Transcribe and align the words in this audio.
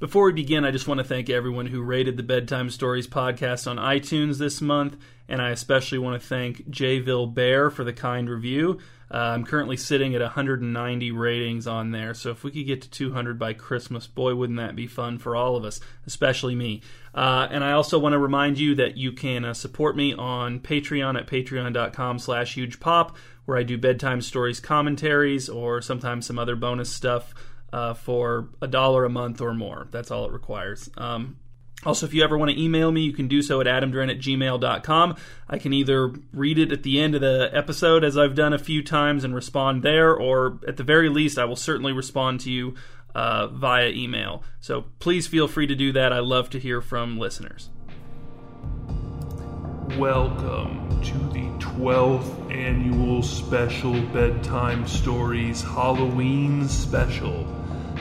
Before 0.00 0.24
we 0.24 0.32
begin, 0.32 0.64
I 0.64 0.72
just 0.72 0.88
want 0.88 0.98
to 0.98 1.04
thank 1.04 1.30
everyone 1.30 1.66
who 1.66 1.80
rated 1.80 2.16
the 2.16 2.24
Bedtime 2.24 2.68
Stories 2.68 3.06
podcast 3.06 3.70
on 3.70 3.76
iTunes 3.76 4.38
this 4.38 4.60
month, 4.60 4.96
and 5.28 5.40
I 5.40 5.50
especially 5.50 5.98
want 5.98 6.20
to 6.20 6.28
thank 6.28 6.68
Jayville 6.68 7.32
Bear 7.32 7.70
for 7.70 7.84
the 7.84 7.92
kind 7.92 8.28
review. 8.28 8.80
Uh, 9.08 9.18
I'm 9.18 9.44
currently 9.44 9.76
sitting 9.76 10.12
at 10.16 10.20
190 10.20 11.12
ratings 11.12 11.68
on 11.68 11.92
there, 11.92 12.12
so 12.12 12.30
if 12.30 12.42
we 12.42 12.50
could 12.50 12.66
get 12.66 12.82
to 12.82 12.90
200 12.90 13.38
by 13.38 13.52
Christmas, 13.52 14.08
boy, 14.08 14.34
wouldn't 14.34 14.58
that 14.58 14.74
be 14.74 14.88
fun 14.88 15.16
for 15.18 15.36
all 15.36 15.54
of 15.54 15.64
us, 15.64 15.78
especially 16.08 16.56
me. 16.56 16.82
Uh, 17.14 17.46
and 17.48 17.62
I 17.62 17.70
also 17.70 17.96
want 17.96 18.14
to 18.14 18.18
remind 18.18 18.58
you 18.58 18.74
that 18.74 18.96
you 18.96 19.12
can 19.12 19.44
uh, 19.44 19.54
support 19.54 19.96
me 19.96 20.12
on 20.12 20.58
Patreon 20.58 21.16
at 21.16 21.28
patreon.com 21.28 22.18
slash 22.18 22.56
hugepop, 22.56 23.14
where 23.44 23.56
I 23.56 23.62
do 23.62 23.78
bedtime 23.78 24.22
stories 24.22 24.58
commentaries 24.58 25.48
or 25.48 25.80
sometimes 25.80 26.26
some 26.26 26.38
other 26.38 26.56
bonus 26.56 26.92
stuff 26.92 27.32
uh, 27.74 27.92
for 27.92 28.50
a 28.62 28.68
dollar 28.68 29.04
a 29.04 29.10
month 29.10 29.40
or 29.40 29.52
more. 29.52 29.88
That's 29.90 30.12
all 30.12 30.24
it 30.26 30.32
requires. 30.32 30.88
Um, 30.96 31.38
also, 31.84 32.06
if 32.06 32.14
you 32.14 32.22
ever 32.22 32.38
want 32.38 32.52
to 32.52 32.62
email 32.62 32.92
me, 32.92 33.00
you 33.00 33.12
can 33.12 33.26
do 33.26 33.42
so 33.42 33.60
at 33.60 33.66
adamdren 33.66 34.10
at 34.10 34.18
gmail.com. 34.18 35.16
I 35.48 35.58
can 35.58 35.72
either 35.72 36.14
read 36.32 36.60
it 36.60 36.70
at 36.70 36.84
the 36.84 37.00
end 37.00 37.16
of 37.16 37.20
the 37.20 37.50
episode, 37.52 38.04
as 38.04 38.16
I've 38.16 38.36
done 38.36 38.52
a 38.52 38.60
few 38.60 38.80
times, 38.80 39.24
and 39.24 39.34
respond 39.34 39.82
there, 39.82 40.14
or 40.14 40.60
at 40.68 40.76
the 40.76 40.84
very 40.84 41.08
least, 41.08 41.36
I 41.36 41.46
will 41.46 41.56
certainly 41.56 41.92
respond 41.92 42.40
to 42.42 42.52
you 42.52 42.76
uh, 43.12 43.48
via 43.48 43.88
email. 43.88 44.44
So 44.60 44.84
please 45.00 45.26
feel 45.26 45.48
free 45.48 45.66
to 45.66 45.74
do 45.74 45.90
that. 45.92 46.12
I 46.12 46.20
love 46.20 46.50
to 46.50 46.60
hear 46.60 46.80
from 46.80 47.18
listeners. 47.18 47.70
Welcome 49.92 51.00
to 51.02 51.18
the 51.32 51.46
12th 51.60 52.50
annual 52.50 53.22
Special 53.22 54.00
Bedtime 54.06 54.88
Stories 54.88 55.62
Halloween 55.62 56.66
Special. 56.66 57.46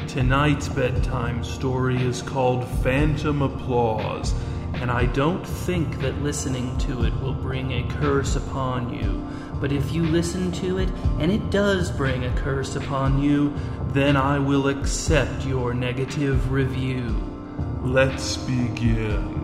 Tonight's 0.08 0.70
bedtime 0.70 1.44
story 1.44 2.02
is 2.02 2.24
called 2.24 2.68
Phantom 2.82 3.44
Applause, 3.44 4.34
and 4.76 4.90
I 4.90 5.06
don't 5.08 5.46
think 5.46 6.00
that 6.00 6.20
listening 6.24 6.76
to 6.80 7.04
it 7.04 7.14
will 7.22 7.36
bring 7.36 7.74
a 7.74 7.88
curse 8.00 8.38
upon 8.38 8.92
you. 8.92 9.24
But 9.60 9.72
if 9.72 9.92
you 9.92 10.04
listen 10.04 10.52
to 10.54 10.80
it 10.80 10.90
and 11.20 11.32
it 11.32 11.52
does 11.52 11.92
bring 11.92 12.24
a 12.24 12.36
curse 12.38 12.76
upon 12.76 13.22
you, 13.22 13.54
then 13.90 14.16
I 14.16 14.40
will 14.40 14.70
accept 14.70 15.46
your 15.46 15.76
negative 15.76 16.52
review. 16.52 17.10
Let's 17.84 18.38
begin. 18.38 19.43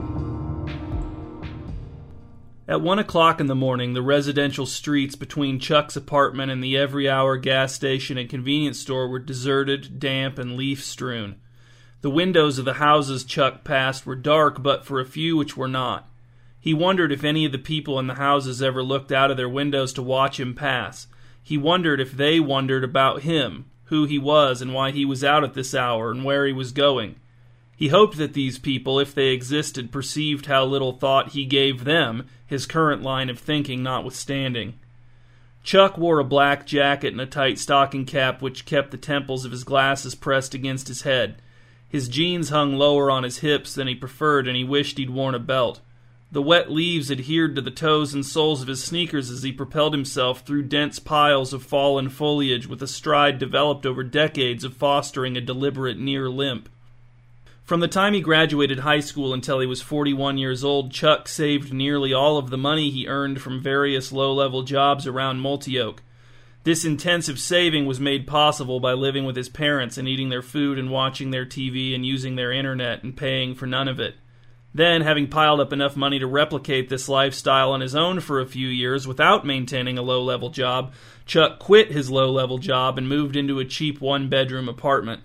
At 2.69 2.81
one 2.81 2.99
o'clock 2.99 3.41
in 3.41 3.47
the 3.47 3.55
morning, 3.55 3.95
the 3.95 4.03
residential 4.03 4.67
streets 4.67 5.15
between 5.15 5.57
Chuck's 5.57 5.95
apartment 5.95 6.51
and 6.51 6.63
the 6.63 6.77
every 6.77 7.09
hour 7.09 7.35
gas 7.35 7.73
station 7.73 8.15
and 8.15 8.29
convenience 8.29 8.79
store 8.79 9.07
were 9.07 9.17
deserted, 9.17 9.97
damp, 9.97 10.37
and 10.37 10.55
leaf 10.55 10.83
strewn. 10.83 11.37
The 12.01 12.11
windows 12.11 12.59
of 12.59 12.65
the 12.65 12.75
houses 12.75 13.23
Chuck 13.23 13.63
passed 13.63 14.05
were 14.05 14.15
dark, 14.15 14.61
but 14.61 14.85
for 14.85 14.99
a 14.99 15.05
few 15.05 15.35
which 15.35 15.57
were 15.57 15.67
not. 15.67 16.11
He 16.59 16.75
wondered 16.75 17.11
if 17.11 17.23
any 17.23 17.43
of 17.43 17.51
the 17.51 17.57
people 17.57 17.97
in 17.97 18.05
the 18.05 18.13
houses 18.13 18.61
ever 18.61 18.83
looked 18.83 19.11
out 19.11 19.31
of 19.31 19.37
their 19.37 19.49
windows 19.49 19.91
to 19.93 20.03
watch 20.03 20.39
him 20.39 20.53
pass. 20.53 21.07
He 21.41 21.57
wondered 21.57 21.99
if 21.99 22.11
they 22.11 22.39
wondered 22.39 22.83
about 22.83 23.23
him, 23.23 23.65
who 23.85 24.05
he 24.05 24.19
was, 24.19 24.61
and 24.61 24.75
why 24.75 24.91
he 24.91 25.05
was 25.05 25.23
out 25.23 25.43
at 25.43 25.55
this 25.55 25.73
hour, 25.73 26.11
and 26.11 26.23
where 26.23 26.45
he 26.45 26.53
was 26.53 26.71
going. 26.71 27.15
He 27.79 27.87
hoped 27.87 28.17
that 28.17 28.33
these 28.33 28.59
people, 28.59 28.99
if 28.99 29.15
they 29.15 29.29
existed, 29.29 29.89
perceived 29.89 30.47
how 30.47 30.65
little 30.65 30.91
thought 30.91 31.29
he 31.29 31.45
gave 31.45 31.85
them, 31.85 32.27
his 32.45 32.65
current 32.65 33.03
line 33.03 33.29
of 33.29 33.39
thinking 33.39 33.81
notwithstanding. 33.81 34.77
Chuck 35.63 35.97
wore 35.97 36.19
a 36.19 36.25
black 36.25 36.67
jacket 36.67 37.13
and 37.13 37.21
a 37.21 37.25
tight 37.25 37.57
stocking 37.57 38.03
cap 38.03 38.41
which 38.41 38.65
kept 38.65 38.91
the 38.91 38.97
temples 38.97 39.45
of 39.45 39.53
his 39.53 39.63
glasses 39.63 40.13
pressed 40.13 40.53
against 40.53 40.89
his 40.89 41.03
head. 41.03 41.41
His 41.87 42.09
jeans 42.09 42.49
hung 42.49 42.75
lower 42.75 43.09
on 43.09 43.23
his 43.23 43.37
hips 43.37 43.75
than 43.75 43.87
he 43.87 43.95
preferred, 43.95 44.45
and 44.45 44.57
he 44.57 44.65
wished 44.65 44.97
he'd 44.97 45.09
worn 45.09 45.33
a 45.33 45.39
belt. 45.39 45.79
The 46.33 46.41
wet 46.41 46.69
leaves 46.69 47.09
adhered 47.09 47.55
to 47.55 47.61
the 47.61 47.71
toes 47.71 48.13
and 48.13 48.25
soles 48.25 48.61
of 48.61 48.67
his 48.67 48.83
sneakers 48.83 49.31
as 49.31 49.43
he 49.43 49.53
propelled 49.53 49.93
himself 49.93 50.41
through 50.41 50.63
dense 50.63 50.99
piles 50.99 51.53
of 51.53 51.63
fallen 51.63 52.09
foliage 52.09 52.67
with 52.67 52.83
a 52.83 52.87
stride 52.87 53.39
developed 53.39 53.85
over 53.85 54.03
decades 54.03 54.65
of 54.65 54.75
fostering 54.75 55.37
a 55.37 55.41
deliberate 55.41 55.97
near 55.97 56.29
limp. 56.29 56.67
From 57.69 57.81
the 57.81 57.87
time 57.87 58.15
he 58.15 58.21
graduated 58.21 58.79
high 58.79 58.99
school 58.99 59.31
until 59.31 59.59
he 59.59 59.67
was 59.67 59.79
41 59.79 60.39
years 60.39 60.63
old, 60.63 60.91
Chuck 60.91 61.27
saved 61.27 61.71
nearly 61.71 62.11
all 62.11 62.39
of 62.39 62.49
the 62.49 62.57
money 62.57 62.89
he 62.89 63.07
earned 63.07 63.43
from 63.43 63.61
various 63.61 64.11
low 64.11 64.33
level 64.33 64.63
jobs 64.63 65.05
around 65.05 65.41
Multioke. 65.41 65.99
This 66.63 66.83
intensive 66.83 67.39
saving 67.39 67.85
was 67.85 67.99
made 67.99 68.25
possible 68.25 68.79
by 68.79 68.93
living 68.93 69.23
with 69.23 69.35
his 69.35 69.49
parents 69.49 69.99
and 69.99 70.07
eating 70.07 70.29
their 70.29 70.41
food 70.41 70.79
and 70.79 70.89
watching 70.89 71.29
their 71.29 71.45
TV 71.45 71.93
and 71.93 72.03
using 72.03 72.37
their 72.37 72.51
internet 72.51 73.03
and 73.03 73.15
paying 73.15 73.53
for 73.53 73.67
none 73.67 73.87
of 73.87 73.99
it. 73.99 74.15
Then, 74.73 75.01
having 75.01 75.27
piled 75.27 75.59
up 75.59 75.71
enough 75.71 75.95
money 75.95 76.17
to 76.17 76.25
replicate 76.25 76.89
this 76.89 77.07
lifestyle 77.07 77.71
on 77.71 77.81
his 77.81 77.93
own 77.93 78.19
for 78.19 78.39
a 78.39 78.47
few 78.47 78.67
years 78.67 79.07
without 79.07 79.45
maintaining 79.45 79.99
a 79.99 80.01
low 80.01 80.23
level 80.23 80.49
job, 80.49 80.91
Chuck 81.27 81.59
quit 81.59 81.91
his 81.91 82.09
low 82.09 82.31
level 82.31 82.57
job 82.57 82.97
and 82.97 83.07
moved 83.07 83.35
into 83.35 83.59
a 83.59 83.63
cheap 83.63 84.01
one 84.01 84.27
bedroom 84.27 84.67
apartment. 84.67 85.21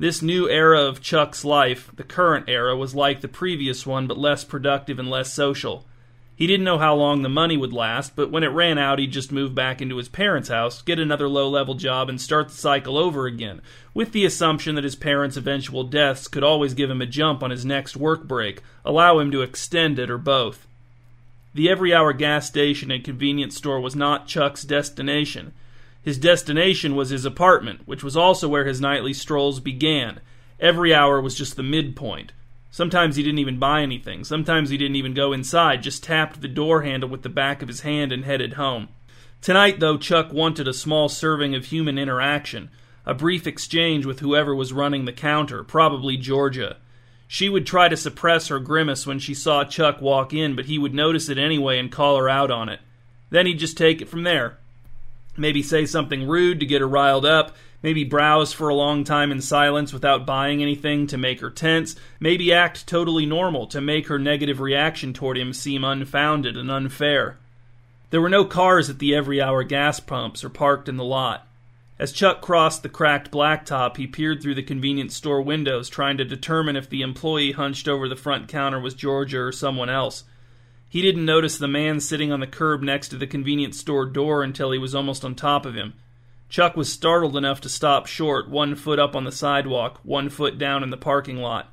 This 0.00 0.22
new 0.22 0.48
era 0.48 0.80
of 0.80 1.02
Chuck's 1.02 1.44
life, 1.44 1.90
the 1.96 2.04
current 2.04 2.48
era, 2.48 2.76
was 2.76 2.94
like 2.94 3.20
the 3.20 3.26
previous 3.26 3.84
one, 3.84 4.06
but 4.06 4.16
less 4.16 4.44
productive 4.44 5.00
and 5.00 5.10
less 5.10 5.32
social. 5.32 5.86
He 6.36 6.46
didn't 6.46 6.62
know 6.62 6.78
how 6.78 6.94
long 6.94 7.22
the 7.22 7.28
money 7.28 7.56
would 7.56 7.72
last, 7.72 8.14
but 8.14 8.30
when 8.30 8.44
it 8.44 8.52
ran 8.52 8.78
out, 8.78 9.00
he'd 9.00 9.10
just 9.10 9.32
move 9.32 9.56
back 9.56 9.82
into 9.82 9.96
his 9.96 10.08
parents' 10.08 10.50
house, 10.50 10.82
get 10.82 11.00
another 11.00 11.28
low 11.28 11.48
level 11.48 11.74
job, 11.74 12.08
and 12.08 12.20
start 12.20 12.46
the 12.46 12.54
cycle 12.54 12.96
over 12.96 13.26
again, 13.26 13.60
with 13.92 14.12
the 14.12 14.24
assumption 14.24 14.76
that 14.76 14.84
his 14.84 14.94
parents' 14.94 15.36
eventual 15.36 15.82
deaths 15.82 16.28
could 16.28 16.44
always 16.44 16.74
give 16.74 16.90
him 16.90 17.02
a 17.02 17.06
jump 17.06 17.42
on 17.42 17.50
his 17.50 17.64
next 17.64 17.96
work 17.96 18.28
break, 18.28 18.62
allow 18.84 19.18
him 19.18 19.32
to 19.32 19.42
extend 19.42 19.98
it, 19.98 20.08
or 20.08 20.16
both. 20.16 20.68
The 21.54 21.68
every 21.68 21.92
hour 21.92 22.12
gas 22.12 22.46
station 22.46 22.92
and 22.92 23.02
convenience 23.02 23.56
store 23.56 23.80
was 23.80 23.96
not 23.96 24.28
Chuck's 24.28 24.62
destination. 24.62 25.54
His 26.08 26.16
destination 26.16 26.96
was 26.96 27.10
his 27.10 27.26
apartment, 27.26 27.82
which 27.84 28.02
was 28.02 28.16
also 28.16 28.48
where 28.48 28.64
his 28.64 28.80
nightly 28.80 29.12
strolls 29.12 29.60
began. 29.60 30.22
Every 30.58 30.94
hour 30.94 31.20
was 31.20 31.34
just 31.34 31.54
the 31.54 31.62
midpoint. 31.62 32.32
Sometimes 32.70 33.16
he 33.16 33.22
didn't 33.22 33.40
even 33.40 33.58
buy 33.58 33.82
anything. 33.82 34.24
Sometimes 34.24 34.70
he 34.70 34.78
didn't 34.78 34.96
even 34.96 35.12
go 35.12 35.34
inside, 35.34 35.82
just 35.82 36.02
tapped 36.02 36.40
the 36.40 36.48
door 36.48 36.80
handle 36.80 37.10
with 37.10 37.24
the 37.24 37.28
back 37.28 37.60
of 37.60 37.68
his 37.68 37.82
hand 37.82 38.10
and 38.10 38.24
headed 38.24 38.54
home. 38.54 38.88
Tonight, 39.42 39.80
though, 39.80 39.98
Chuck 39.98 40.32
wanted 40.32 40.66
a 40.66 40.72
small 40.72 41.10
serving 41.10 41.54
of 41.54 41.66
human 41.66 41.98
interaction, 41.98 42.70
a 43.04 43.12
brief 43.12 43.46
exchange 43.46 44.06
with 44.06 44.20
whoever 44.20 44.54
was 44.54 44.72
running 44.72 45.04
the 45.04 45.12
counter, 45.12 45.62
probably 45.62 46.16
Georgia. 46.16 46.78
She 47.26 47.50
would 47.50 47.66
try 47.66 47.86
to 47.88 47.98
suppress 47.98 48.48
her 48.48 48.60
grimace 48.60 49.06
when 49.06 49.18
she 49.18 49.34
saw 49.34 49.62
Chuck 49.62 50.00
walk 50.00 50.32
in, 50.32 50.56
but 50.56 50.64
he 50.64 50.78
would 50.78 50.94
notice 50.94 51.28
it 51.28 51.36
anyway 51.36 51.78
and 51.78 51.92
call 51.92 52.16
her 52.16 52.30
out 52.30 52.50
on 52.50 52.70
it. 52.70 52.80
Then 53.28 53.44
he'd 53.44 53.58
just 53.58 53.76
take 53.76 54.00
it 54.00 54.08
from 54.08 54.22
there 54.22 54.56
maybe 55.38 55.62
say 55.62 55.86
something 55.86 56.26
rude 56.26 56.60
to 56.60 56.66
get 56.66 56.80
her 56.80 56.88
riled 56.88 57.24
up, 57.24 57.54
maybe 57.82 58.04
browse 58.04 58.52
for 58.52 58.68
a 58.68 58.74
long 58.74 59.04
time 59.04 59.30
in 59.30 59.40
silence 59.40 59.92
without 59.92 60.26
buying 60.26 60.62
anything 60.62 61.06
to 61.06 61.16
make 61.16 61.40
her 61.40 61.50
tense, 61.50 61.94
maybe 62.18 62.52
act 62.52 62.86
totally 62.86 63.26
normal 63.26 63.66
to 63.68 63.80
make 63.80 64.08
her 64.08 64.18
negative 64.18 64.60
reaction 64.60 65.12
toward 65.12 65.38
him 65.38 65.52
seem 65.52 65.84
unfounded 65.84 66.56
and 66.56 66.70
unfair. 66.70 67.38
There 68.10 68.20
were 68.20 68.28
no 68.28 68.44
cars 68.44 68.88
at 68.88 68.98
the 68.98 69.14
every 69.14 69.40
hour 69.40 69.62
gas 69.62 70.00
pumps 70.00 70.42
or 70.42 70.48
parked 70.48 70.88
in 70.88 70.96
the 70.96 71.04
lot. 71.04 71.46
As 71.98 72.12
Chuck 72.12 72.40
crossed 72.40 72.84
the 72.84 72.88
cracked 72.88 73.32
blacktop, 73.32 73.96
he 73.96 74.06
peered 74.06 74.40
through 74.40 74.54
the 74.54 74.62
convenience 74.62 75.16
store 75.16 75.42
windows, 75.42 75.88
trying 75.88 76.16
to 76.18 76.24
determine 76.24 76.76
if 76.76 76.88
the 76.88 77.02
employee 77.02 77.52
hunched 77.52 77.88
over 77.88 78.08
the 78.08 78.16
front 78.16 78.48
counter 78.48 78.78
was 78.78 78.94
Georgia 78.94 79.40
or 79.40 79.52
someone 79.52 79.90
else. 79.90 80.22
He 80.88 81.02
didn't 81.02 81.24
notice 81.24 81.58
the 81.58 81.68
man 81.68 82.00
sitting 82.00 82.32
on 82.32 82.40
the 82.40 82.46
curb 82.46 82.82
next 82.82 83.08
to 83.08 83.16
the 83.16 83.26
convenience 83.26 83.78
store 83.78 84.06
door 84.06 84.42
until 84.42 84.70
he 84.70 84.78
was 84.78 84.94
almost 84.94 85.24
on 85.24 85.34
top 85.34 85.66
of 85.66 85.74
him. 85.74 85.94
Chuck 86.48 86.76
was 86.76 86.90
startled 86.90 87.36
enough 87.36 87.60
to 87.60 87.68
stop 87.68 88.06
short, 88.06 88.48
one 88.48 88.74
foot 88.74 88.98
up 88.98 89.14
on 89.14 89.24
the 89.24 89.32
sidewalk, 89.32 90.00
one 90.02 90.30
foot 90.30 90.56
down 90.56 90.82
in 90.82 90.88
the 90.88 90.96
parking 90.96 91.36
lot. 91.36 91.70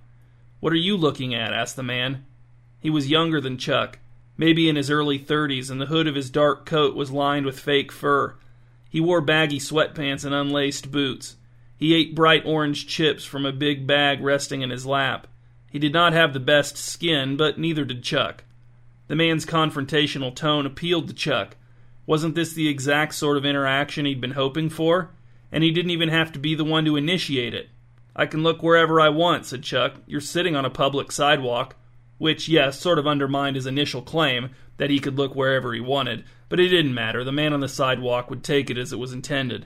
What 0.60 0.74
are 0.74 0.78
you 0.78 0.98
looking 0.98 1.34
at? 1.34 1.54
asked 1.54 1.78
the 1.78 1.84
man. 1.84 2.26
He 2.82 2.90
was 2.90 3.10
younger 3.10 3.40
than 3.40 3.58
Chuck, 3.58 4.00
maybe 4.38 4.68
in 4.68 4.76
his 4.76 4.90
early 4.90 5.18
thirties, 5.18 5.70
and 5.70 5.80
the 5.80 5.86
hood 5.86 6.08
of 6.08 6.16
his 6.16 6.30
dark 6.30 6.66
coat 6.66 6.96
was 6.96 7.12
lined 7.12 7.46
with 7.46 7.60
fake 7.60 7.92
fur. 7.92 8.36
He 8.90 9.00
wore 9.00 9.22
baggy 9.22 9.60
sweatpants 9.60 10.26
and 10.26 10.34
unlaced 10.34 10.92
boots. 10.92 11.38
He 11.78 11.94
ate 11.94 12.16
bright 12.16 12.46
orange 12.46 12.88
chips 12.88 13.24
from 13.24 13.46
a 13.46 13.52
big 13.52 13.86
bag 13.86 14.22
resting 14.22 14.62
in 14.62 14.70
his 14.70 14.86
lap. 14.86 15.28
He 15.70 15.80
did 15.80 15.92
not 15.92 16.14
have 16.14 16.34
the 16.34 16.40
best 16.40 16.78
skin, 16.78 17.36
but 17.36 17.58
neither 17.58 17.84
did 17.84 18.04
Chuck. 18.04 18.45
The 19.08 19.16
man's 19.16 19.46
confrontational 19.46 20.36
tone 20.36 20.66
appealed 20.66 21.08
to 21.08 21.14
Chuck. 21.14 21.56
Wasn't 22.06 22.36
this 22.36 22.54
the 22.54 22.68
exact 22.68 23.16
sort 23.16 23.38
of 23.38 23.46
interaction 23.46 24.06
he'd 24.06 24.22
been 24.22 24.32
hoping 24.32 24.70
for? 24.70 25.12
And 25.52 25.64
he 25.64 25.72
didn't 25.72 25.92
even 25.92 26.10
have 26.10 26.32
to 26.34 26.40
be 26.40 26.56
the 26.56 26.64
one 26.64 26.86
to 26.86 26.96
initiate 26.96 27.54
it. 27.54 27.70
I 28.16 28.26
can 28.26 28.44
look 28.44 28.64
wherever 28.64 29.00
I 29.00 29.10
want, 29.10 29.46
said 29.46 29.64
Chuck. 29.64 29.96
You're 30.06 30.22
sitting 30.22 30.56
on 30.56 30.66
a 30.66 30.70
public 30.70 31.12
sidewalk. 31.12 31.76
Which, 32.18 32.48
yes, 32.48 32.80
sort 32.80 32.98
of 32.98 33.08
undermined 33.08 33.58
his 33.58 33.66
initial 33.66 34.02
claim 34.02 34.52
that 34.78 34.90
he 34.90 35.00
could 35.00 35.18
look 35.18 35.36
wherever 35.36 35.74
he 35.74 35.82
wanted, 35.82 36.24
but 36.48 36.60
it 36.60 36.70
didn't 36.70 36.94
matter. 36.94 37.24
The 37.24 37.32
man 37.32 37.54
on 37.54 37.60
the 37.60 37.68
sidewalk 37.68 38.30
would 38.30 38.44
take 38.44 38.70
it 38.70 38.78
as 38.78 38.94
it 38.94 39.00
was 39.00 39.12
intended. 39.12 39.66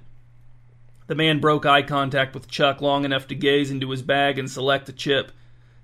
The 1.07 1.15
man 1.15 1.39
broke 1.39 1.65
eye 1.65 1.83
contact 1.83 2.33
with 2.33 2.49
Chuck 2.49 2.81
long 2.81 3.05
enough 3.05 3.27
to 3.27 3.35
gaze 3.35 3.71
into 3.71 3.89
his 3.91 4.01
bag 4.01 4.39
and 4.39 4.49
select 4.49 4.89
a 4.89 4.93
chip. 4.93 5.31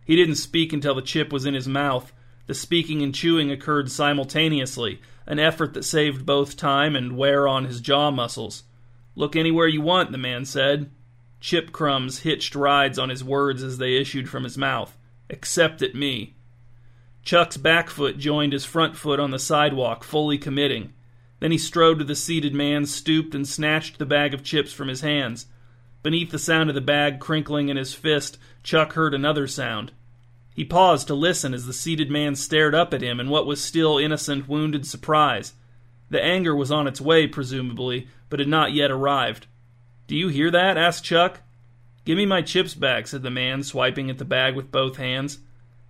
He 0.05 0.15
didn't 0.15 0.35
speak 0.35 0.73
until 0.73 0.95
the 0.95 1.01
chip 1.01 1.31
was 1.31 1.45
in 1.45 1.53
his 1.53 1.67
mouth. 1.67 2.11
The 2.47 2.53
speaking 2.53 3.01
and 3.01 3.13
chewing 3.13 3.51
occurred 3.51 3.91
simultaneously, 3.91 5.01
an 5.25 5.39
effort 5.39 5.73
that 5.73 5.83
saved 5.83 6.25
both 6.25 6.57
time 6.57 6.95
and 6.95 7.17
wear 7.17 7.47
on 7.47 7.65
his 7.65 7.81
jaw 7.81 8.11
muscles. 8.11 8.63
Look 9.15 9.35
anywhere 9.35 9.67
you 9.67 9.81
want, 9.81 10.11
the 10.11 10.17
man 10.17 10.45
said. 10.45 10.91
Chip 11.39 11.71
crumbs 11.71 12.19
hitched 12.19 12.55
rides 12.55 12.99
on 12.99 13.09
his 13.09 13.23
words 13.23 13.63
as 13.63 13.77
they 13.77 13.95
issued 13.97 14.29
from 14.29 14.43
his 14.43 14.57
mouth. 14.57 14.97
Except 15.29 15.81
at 15.81 15.95
me. 15.95 16.35
Chuck's 17.23 17.57
back 17.57 17.89
foot 17.89 18.19
joined 18.19 18.53
his 18.53 18.65
front 18.65 18.95
foot 18.95 19.19
on 19.19 19.31
the 19.31 19.39
sidewalk, 19.39 20.03
fully 20.03 20.37
committing. 20.37 20.93
Then 21.39 21.51
he 21.51 21.57
strode 21.57 21.97
to 21.99 22.05
the 22.05 22.15
seated 22.15 22.53
man, 22.53 22.85
stooped, 22.85 23.33
and 23.33 23.47
snatched 23.47 23.97
the 23.97 24.05
bag 24.05 24.33
of 24.33 24.43
chips 24.43 24.71
from 24.71 24.87
his 24.87 25.01
hands. 25.01 25.47
Beneath 26.03 26.29
the 26.29 26.37
sound 26.37 26.69
of 26.69 26.75
the 26.75 26.81
bag 26.81 27.19
crinkling 27.19 27.69
in 27.69 27.77
his 27.77 27.95
fist, 27.95 28.37
Chuck 28.61 28.93
heard 28.93 29.15
another 29.15 29.47
sound. 29.47 29.91
He 30.55 30.63
paused 30.63 31.07
to 31.07 31.15
listen 31.15 31.53
as 31.53 31.65
the 31.65 31.73
seated 31.73 32.09
man 32.09 32.33
stared 32.35 32.73
up 32.73 32.93
at 32.93 33.01
him 33.01 33.19
in 33.19 33.29
what 33.29 33.45
was 33.45 33.61
still 33.61 33.97
innocent, 33.97 34.47
wounded 34.47 34.87
surprise. 34.87 35.51
The 36.09 36.23
anger 36.23 36.55
was 36.55 36.71
on 36.71 36.87
its 36.87 37.01
way, 37.01 37.27
presumably, 37.27 38.07
but 38.29 38.39
had 38.39 38.47
not 38.47 38.71
yet 38.71 38.89
arrived. 38.89 39.47
Do 40.07 40.15
you 40.15 40.29
hear 40.29 40.49
that? 40.49 40.77
asked 40.77 41.03
Chuck. 41.03 41.41
Give 42.05 42.17
me 42.17 42.25
my 42.25 42.41
chips 42.41 42.73
back, 42.73 43.07
said 43.07 43.21
the 43.21 43.29
man, 43.29 43.63
swiping 43.63 44.09
at 44.09 44.17
the 44.17 44.23
bag 44.23 44.55
with 44.55 44.71
both 44.71 44.95
hands. 44.95 45.39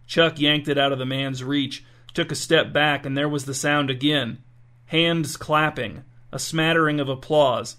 Chuck 0.07 0.39
yanked 0.39 0.67
it 0.67 0.79
out 0.79 0.91
of 0.91 0.97
the 0.97 1.05
man's 1.05 1.43
reach, 1.43 1.85
took 2.15 2.31
a 2.31 2.35
step 2.35 2.73
back, 2.73 3.05
and 3.05 3.15
there 3.15 3.29
was 3.29 3.45
the 3.45 3.53
sound 3.53 3.91
again. 3.91 4.39
Hands 4.87 5.37
clapping, 5.37 6.03
a 6.31 6.39
smattering 6.39 6.99
of 6.99 7.07
applause. 7.07 7.77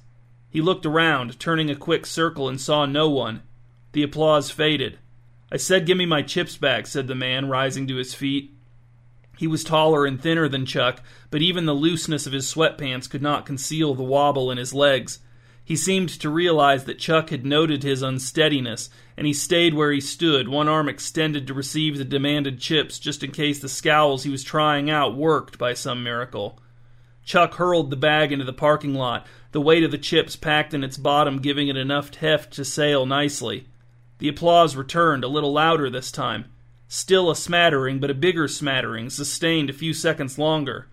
He 0.50 0.60
looked 0.60 0.86
around, 0.86 1.40
turning 1.40 1.68
a 1.68 1.74
quick 1.74 2.06
circle, 2.06 2.48
and 2.48 2.60
saw 2.60 2.86
no 2.86 3.10
one. 3.10 3.42
The 3.90 4.04
applause 4.04 4.52
faded. 4.52 5.00
I 5.50 5.56
said, 5.56 5.86
Give 5.86 5.96
me 5.96 6.06
my 6.06 6.22
chips 6.22 6.56
back, 6.56 6.86
said 6.86 7.06
the 7.06 7.14
man, 7.14 7.48
rising 7.48 7.86
to 7.86 7.96
his 7.96 8.14
feet. 8.14 8.52
He 9.38 9.46
was 9.46 9.62
taller 9.62 10.06
and 10.06 10.20
thinner 10.20 10.48
than 10.48 10.66
Chuck, 10.66 11.02
but 11.30 11.42
even 11.42 11.66
the 11.66 11.74
looseness 11.74 12.26
of 12.26 12.32
his 12.32 12.52
sweatpants 12.52 13.08
could 13.08 13.22
not 13.22 13.46
conceal 13.46 13.94
the 13.94 14.02
wobble 14.02 14.50
in 14.50 14.58
his 14.58 14.72
legs. 14.72 15.20
He 15.62 15.76
seemed 15.76 16.08
to 16.08 16.30
realize 16.30 16.84
that 16.84 16.98
Chuck 16.98 17.30
had 17.30 17.44
noted 17.44 17.82
his 17.82 18.00
unsteadiness, 18.00 18.88
and 19.16 19.26
he 19.26 19.32
stayed 19.32 19.74
where 19.74 19.92
he 19.92 20.00
stood, 20.00 20.48
one 20.48 20.68
arm 20.68 20.88
extended 20.88 21.46
to 21.46 21.54
receive 21.54 21.98
the 21.98 22.04
demanded 22.04 22.60
chips 22.60 22.98
just 22.98 23.22
in 23.22 23.32
case 23.32 23.58
the 23.58 23.68
scowls 23.68 24.22
he 24.22 24.30
was 24.30 24.44
trying 24.44 24.88
out 24.88 25.16
worked 25.16 25.58
by 25.58 25.74
some 25.74 26.02
miracle. 26.02 26.60
Chuck 27.24 27.54
hurled 27.54 27.90
the 27.90 27.96
bag 27.96 28.30
into 28.30 28.44
the 28.44 28.52
parking 28.52 28.94
lot, 28.94 29.26
the 29.50 29.60
weight 29.60 29.82
of 29.82 29.90
the 29.90 29.98
chips 29.98 30.36
packed 30.36 30.72
in 30.72 30.84
its 30.84 30.96
bottom 30.96 31.38
giving 31.38 31.66
it 31.66 31.76
enough 31.76 32.14
heft 32.14 32.52
to 32.52 32.64
sail 32.64 33.04
nicely. 33.04 33.66
The 34.18 34.28
applause 34.28 34.76
returned, 34.76 35.24
a 35.24 35.28
little 35.28 35.52
louder 35.52 35.90
this 35.90 36.10
time. 36.10 36.46
Still 36.88 37.30
a 37.30 37.36
smattering, 37.36 37.98
but 37.98 38.10
a 38.10 38.14
bigger 38.14 38.48
smattering, 38.48 39.10
sustained 39.10 39.70
a 39.70 39.74
few 39.74 39.92
seconds 39.92 40.38
longer. 40.38 40.86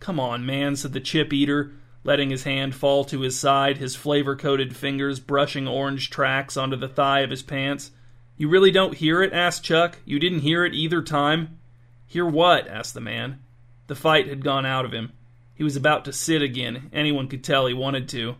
Come 0.00 0.18
on, 0.18 0.44
man, 0.46 0.76
said 0.76 0.92
the 0.92 1.00
chip 1.00 1.32
eater, 1.32 1.72
letting 2.04 2.30
his 2.30 2.44
hand 2.44 2.74
fall 2.74 3.04
to 3.04 3.20
his 3.20 3.38
side, 3.38 3.78
his 3.78 3.96
flavor 3.96 4.36
coated 4.36 4.76
fingers 4.76 5.20
brushing 5.20 5.68
orange 5.68 6.10
tracks 6.10 6.56
onto 6.56 6.76
the 6.76 6.88
thigh 6.88 7.20
of 7.20 7.30
his 7.30 7.42
pants. 7.42 7.90
You 8.36 8.48
really 8.48 8.70
don't 8.70 8.94
hear 8.94 9.22
it? 9.22 9.32
asked 9.32 9.64
Chuck. 9.64 9.98
You 10.04 10.18
didn't 10.18 10.40
hear 10.40 10.64
it 10.64 10.74
either 10.74 11.02
time? 11.02 11.58
Hear 12.06 12.26
what? 12.26 12.68
asked 12.68 12.94
the 12.94 13.00
man. 13.00 13.40
The 13.86 13.94
fight 13.94 14.28
had 14.28 14.44
gone 14.44 14.66
out 14.66 14.84
of 14.84 14.92
him. 14.92 15.12
He 15.54 15.64
was 15.64 15.76
about 15.76 16.04
to 16.04 16.12
sit 16.12 16.42
again. 16.42 16.90
Anyone 16.92 17.28
could 17.28 17.42
tell 17.42 17.66
he 17.66 17.74
wanted 17.74 18.08
to. 18.10 18.36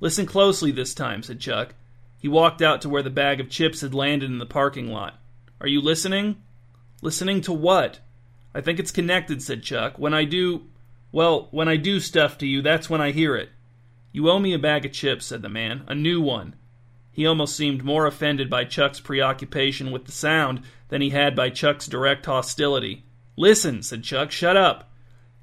Listen 0.00 0.26
closely 0.26 0.70
this 0.70 0.94
time, 0.94 1.22
said 1.22 1.40
Chuck. 1.40 1.74
He 2.18 2.28
walked 2.28 2.60
out 2.60 2.82
to 2.82 2.88
where 2.88 3.02
the 3.02 3.10
bag 3.10 3.40
of 3.40 3.48
chips 3.48 3.80
had 3.80 3.94
landed 3.94 4.30
in 4.30 4.38
the 4.38 4.46
parking 4.46 4.90
lot. 4.92 5.20
Are 5.60 5.68
you 5.68 5.80
listening? 5.80 6.42
Listening 7.00 7.40
to 7.42 7.52
what? 7.52 8.00
I 8.54 8.60
think 8.60 8.80
it's 8.80 8.90
connected, 8.90 9.40
said 9.40 9.62
Chuck. 9.62 9.98
When 9.98 10.12
I 10.12 10.24
do. 10.24 10.66
Well, 11.12 11.48
when 11.52 11.68
I 11.68 11.76
do 11.76 12.00
stuff 12.00 12.36
to 12.38 12.46
you, 12.46 12.60
that's 12.60 12.90
when 12.90 13.00
I 13.00 13.12
hear 13.12 13.36
it. 13.36 13.50
You 14.12 14.28
owe 14.28 14.38
me 14.38 14.52
a 14.52 14.58
bag 14.58 14.84
of 14.84 14.92
chips, 14.92 15.26
said 15.26 15.42
the 15.42 15.48
man. 15.48 15.84
A 15.86 15.94
new 15.94 16.20
one. 16.20 16.56
He 17.12 17.26
almost 17.26 17.56
seemed 17.56 17.84
more 17.84 18.06
offended 18.06 18.50
by 18.50 18.64
Chuck's 18.64 19.00
preoccupation 19.00 19.90
with 19.90 20.04
the 20.04 20.12
sound 20.12 20.62
than 20.88 21.00
he 21.00 21.10
had 21.10 21.36
by 21.36 21.50
Chuck's 21.50 21.86
direct 21.86 22.26
hostility. 22.26 23.04
Listen, 23.36 23.82
said 23.82 24.02
Chuck. 24.02 24.30
Shut 24.32 24.56
up. 24.56 24.90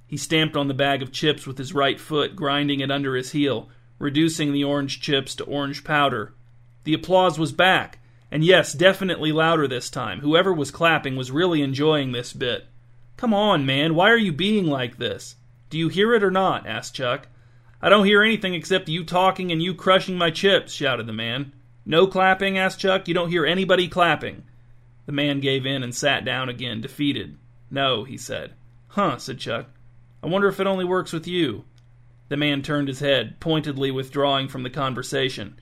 He 0.07 0.17
stamped 0.17 0.55
on 0.55 0.67
the 0.67 0.73
bag 0.73 1.01
of 1.01 1.11
chips 1.11 1.47
with 1.47 1.57
his 1.57 1.73
right 1.73 1.99
foot, 1.99 2.35
grinding 2.35 2.79
it 2.79 2.91
under 2.91 3.15
his 3.15 3.31
heel, 3.31 3.69
reducing 3.97 4.51
the 4.51 4.63
orange 4.63 5.01
chips 5.01 5.35
to 5.35 5.43
orange 5.45 5.83
powder. 5.83 6.33
The 6.85 6.93
applause 6.93 7.37
was 7.37 7.51
back, 7.51 7.99
and 8.31 8.43
yes, 8.43 8.71
definitely 8.71 9.31
louder 9.31 9.67
this 9.67 9.89
time. 9.89 10.21
Whoever 10.21 10.53
was 10.53 10.71
clapping 10.71 11.15
was 11.15 11.31
really 11.31 11.61
enjoying 11.61 12.11
this 12.11 12.31
bit. 12.31 12.67
Come 13.17 13.33
on, 13.33 13.65
man, 13.65 13.95
why 13.95 14.11
are 14.11 14.17
you 14.17 14.31
being 14.31 14.67
like 14.67 14.97
this? 14.97 15.35
Do 15.69 15.79
you 15.79 15.89
hear 15.89 16.13
it 16.13 16.23
or 16.23 16.29
not? 16.29 16.67
asked 16.67 16.95
Chuck. 16.95 17.27
I 17.81 17.89
don't 17.89 18.05
hear 18.05 18.21
anything 18.21 18.53
except 18.53 18.87
you 18.87 19.03
talking 19.03 19.51
and 19.51 19.63
you 19.63 19.73
crushing 19.73 20.17
my 20.17 20.29
chips, 20.29 20.73
shouted 20.73 21.07
the 21.07 21.13
man. 21.13 21.53
No 21.85 22.05
clapping? 22.05 22.57
asked 22.57 22.79
Chuck. 22.79 23.07
You 23.07 23.13
don't 23.15 23.29
hear 23.29 23.45
anybody 23.45 23.87
clapping. 23.87 24.43
The 25.07 25.11
man 25.11 25.39
gave 25.39 25.65
in 25.65 25.81
and 25.81 25.93
sat 25.93 26.23
down 26.23 26.49
again, 26.49 26.81
defeated. 26.81 27.37
No, 27.71 28.03
he 28.03 28.15
said. 28.15 28.53
Huh, 28.89 29.17
said 29.17 29.39
Chuck. 29.39 29.67
I 30.21 30.27
wonder 30.27 30.47
if 30.47 30.59
it 30.59 30.67
only 30.67 30.85
works 30.85 31.11
with 31.11 31.27
you. 31.27 31.65
The 32.29 32.37
man 32.37 32.61
turned 32.61 32.87
his 32.87 32.99
head, 32.99 33.39
pointedly 33.39 33.91
withdrawing 33.91 34.47
from 34.47 34.63
the 34.63 34.69
conversation. 34.69 35.59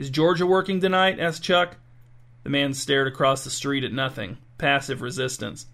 Is 0.00 0.08
Georgia 0.08 0.46
working 0.46 0.80
tonight? 0.80 1.20
asked 1.20 1.42
Chuck. 1.42 1.76
The 2.42 2.48
man 2.48 2.72
stared 2.72 3.06
across 3.06 3.44
the 3.44 3.50
street 3.50 3.84
at 3.84 3.92
nothing. 3.92 4.38
Passive 4.56 5.02
resistance. 5.02 5.66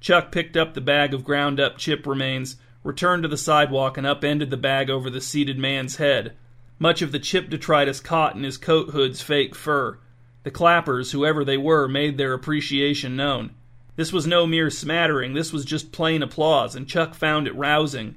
Chuck 0.00 0.32
picked 0.32 0.56
up 0.56 0.74
the 0.74 0.80
bag 0.80 1.14
of 1.14 1.22
ground 1.22 1.60
up 1.60 1.78
chip 1.78 2.04
remains, 2.04 2.56
returned 2.82 3.22
to 3.22 3.28
the 3.28 3.36
sidewalk 3.36 3.96
and 3.96 4.04
upended 4.04 4.50
the 4.50 4.56
bag 4.56 4.90
over 4.90 5.08
the 5.08 5.20
seated 5.20 5.60
man's 5.60 5.98
head. 5.98 6.32
Much 6.80 7.02
of 7.02 7.12
the 7.12 7.20
chip 7.20 7.50
detritus 7.50 8.00
caught 8.00 8.34
in 8.34 8.42
his 8.42 8.58
coat 8.58 8.90
hood's 8.90 9.22
fake 9.22 9.54
fur. 9.54 9.96
The 10.42 10.50
clappers, 10.50 11.12
whoever 11.12 11.44
they 11.44 11.56
were, 11.56 11.86
made 11.86 12.18
their 12.18 12.32
appreciation 12.32 13.14
known. 13.14 13.54
This 13.94 14.12
was 14.12 14.26
no 14.26 14.44
mere 14.44 14.70
smattering, 14.70 15.34
this 15.34 15.52
was 15.52 15.64
just 15.64 15.92
plain 15.92 16.24
applause, 16.24 16.74
and 16.74 16.88
Chuck 16.88 17.14
found 17.14 17.46
it 17.46 17.54
rousing. 17.54 18.16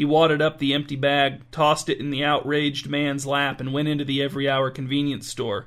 He 0.00 0.06
wadded 0.06 0.40
up 0.40 0.56
the 0.56 0.72
empty 0.72 0.96
bag, 0.96 1.42
tossed 1.50 1.90
it 1.90 2.00
in 2.00 2.08
the 2.08 2.24
outraged 2.24 2.88
man's 2.88 3.26
lap, 3.26 3.60
and 3.60 3.70
went 3.70 3.86
into 3.86 4.02
the 4.02 4.22
every 4.22 4.48
hour 4.48 4.70
convenience 4.70 5.28
store. 5.28 5.66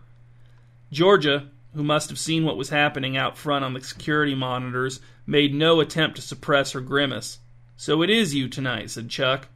Georgia, 0.91 1.49
who 1.75 1.83
must 1.83 2.09
have 2.09 2.17
seen 2.17 2.43
what 2.43 2.57
was 2.57 2.69
happening 2.69 3.15
out 3.15 3.37
front 3.37 3.63
on 3.63 3.73
the 3.73 3.81
security 3.81 4.33
monitors, 4.33 4.99
made 5.27 5.53
no 5.53 5.79
attempt 5.79 6.15
to 6.15 6.23
suppress 6.23 6.71
her 6.71 6.81
grimace. 6.81 7.37
So 7.77 8.01
it 8.01 8.09
is 8.09 8.33
you 8.33 8.49
tonight, 8.49 8.89
said 8.89 9.07
Chuck. 9.07 9.49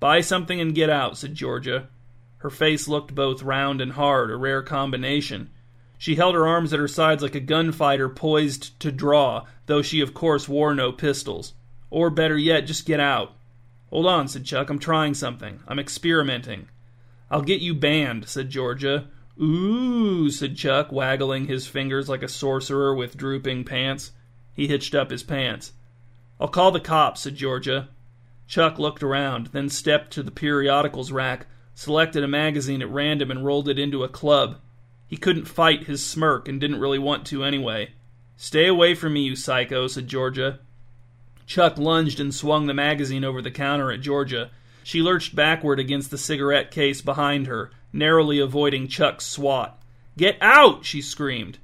Buy 0.00 0.22
something 0.22 0.58
and 0.62 0.74
get 0.74 0.88
out, 0.88 1.18
said 1.18 1.34
Georgia. 1.34 1.88
Her 2.38 2.48
face 2.48 2.88
looked 2.88 3.14
both 3.14 3.42
round 3.42 3.82
and 3.82 3.92
hard, 3.92 4.30
a 4.30 4.36
rare 4.36 4.62
combination. 4.62 5.50
She 5.98 6.14
held 6.14 6.34
her 6.34 6.46
arms 6.46 6.72
at 6.72 6.80
her 6.80 6.88
sides 6.88 7.22
like 7.22 7.34
a 7.34 7.40
gunfighter 7.40 8.08
poised 8.08 8.80
to 8.80 8.90
draw, 8.90 9.44
though 9.66 9.82
she 9.82 10.00
of 10.00 10.14
course 10.14 10.48
wore 10.48 10.74
no 10.74 10.90
pistols. 10.90 11.52
Or 11.90 12.08
better 12.08 12.38
yet, 12.38 12.62
just 12.62 12.86
get 12.86 12.98
out. 12.98 13.36
Hold 13.92 14.06
on, 14.06 14.26
said 14.26 14.46
Chuck. 14.46 14.70
I'm 14.70 14.78
trying 14.78 15.12
something. 15.12 15.60
I'm 15.68 15.78
experimenting. 15.78 16.68
I'll 17.30 17.42
get 17.42 17.60
you 17.60 17.74
banned, 17.74 18.26
said 18.26 18.48
Georgia. 18.48 19.08
Ooh, 19.38 20.30
said 20.30 20.56
Chuck, 20.56 20.90
waggling 20.90 21.46
his 21.46 21.66
fingers 21.66 22.08
like 22.08 22.22
a 22.22 22.28
sorcerer 22.28 22.94
with 22.94 23.18
drooping 23.18 23.64
pants. 23.64 24.12
He 24.54 24.66
hitched 24.66 24.94
up 24.94 25.10
his 25.10 25.22
pants. 25.22 25.72
I'll 26.40 26.48
call 26.48 26.70
the 26.70 26.80
cops, 26.80 27.20
said 27.20 27.36
Georgia. 27.36 27.90
Chuck 28.46 28.78
looked 28.78 29.02
around, 29.02 29.48
then 29.48 29.68
stepped 29.68 30.10
to 30.12 30.22
the 30.22 30.30
periodicals 30.30 31.12
rack, 31.12 31.46
selected 31.74 32.24
a 32.24 32.28
magazine 32.28 32.80
at 32.80 32.90
random, 32.90 33.30
and 33.30 33.44
rolled 33.44 33.68
it 33.68 33.78
into 33.78 34.04
a 34.04 34.08
club. 34.08 34.58
He 35.06 35.18
couldn't 35.18 35.44
fight 35.44 35.84
his 35.84 36.04
smirk 36.04 36.48
and 36.48 36.58
didn't 36.58 36.80
really 36.80 36.98
want 36.98 37.26
to 37.26 37.44
anyway. 37.44 37.90
Stay 38.36 38.66
away 38.66 38.94
from 38.94 39.12
me, 39.12 39.24
you 39.24 39.36
psycho, 39.36 39.86
said 39.86 40.08
Georgia. 40.08 40.60
Chuck 41.46 41.78
lunged 41.78 42.20
and 42.20 42.34
swung 42.34 42.66
the 42.66 42.74
magazine 42.74 43.24
over 43.24 43.42
the 43.42 43.50
counter 43.50 43.90
at 43.90 44.00
Georgia. 44.00 44.50
She 44.84 45.02
lurched 45.02 45.34
backward 45.34 45.78
against 45.78 46.10
the 46.10 46.18
cigarette 46.18 46.70
case 46.70 47.00
behind 47.00 47.46
her, 47.46 47.70
narrowly 47.92 48.38
avoiding 48.38 48.88
Chuck's 48.88 49.26
swat. 49.26 49.80
Get 50.16 50.36
out! 50.40 50.84
she 50.84 51.00
screamed. 51.00 51.58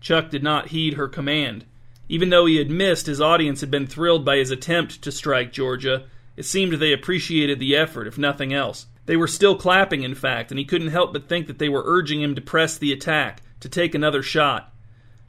Chuck 0.00 0.30
did 0.30 0.42
not 0.42 0.68
heed 0.68 0.94
her 0.94 1.08
command. 1.08 1.64
Even 2.08 2.30
though 2.30 2.46
he 2.46 2.56
had 2.56 2.70
missed, 2.70 3.06
his 3.06 3.20
audience 3.20 3.60
had 3.60 3.70
been 3.70 3.86
thrilled 3.86 4.24
by 4.24 4.36
his 4.36 4.50
attempt 4.50 5.02
to 5.02 5.12
strike 5.12 5.52
Georgia. 5.52 6.04
It 6.36 6.44
seemed 6.44 6.72
they 6.72 6.92
appreciated 6.92 7.58
the 7.58 7.76
effort, 7.76 8.06
if 8.06 8.18
nothing 8.18 8.52
else. 8.52 8.86
They 9.06 9.16
were 9.16 9.26
still 9.26 9.56
clapping, 9.56 10.02
in 10.02 10.14
fact, 10.14 10.50
and 10.50 10.58
he 10.58 10.64
couldn't 10.64 10.88
help 10.88 11.12
but 11.12 11.28
think 11.28 11.46
that 11.46 11.58
they 11.58 11.68
were 11.68 11.82
urging 11.84 12.22
him 12.22 12.34
to 12.34 12.40
press 12.40 12.78
the 12.78 12.92
attack, 12.92 13.42
to 13.60 13.68
take 13.68 13.94
another 13.94 14.22
shot. 14.22 14.69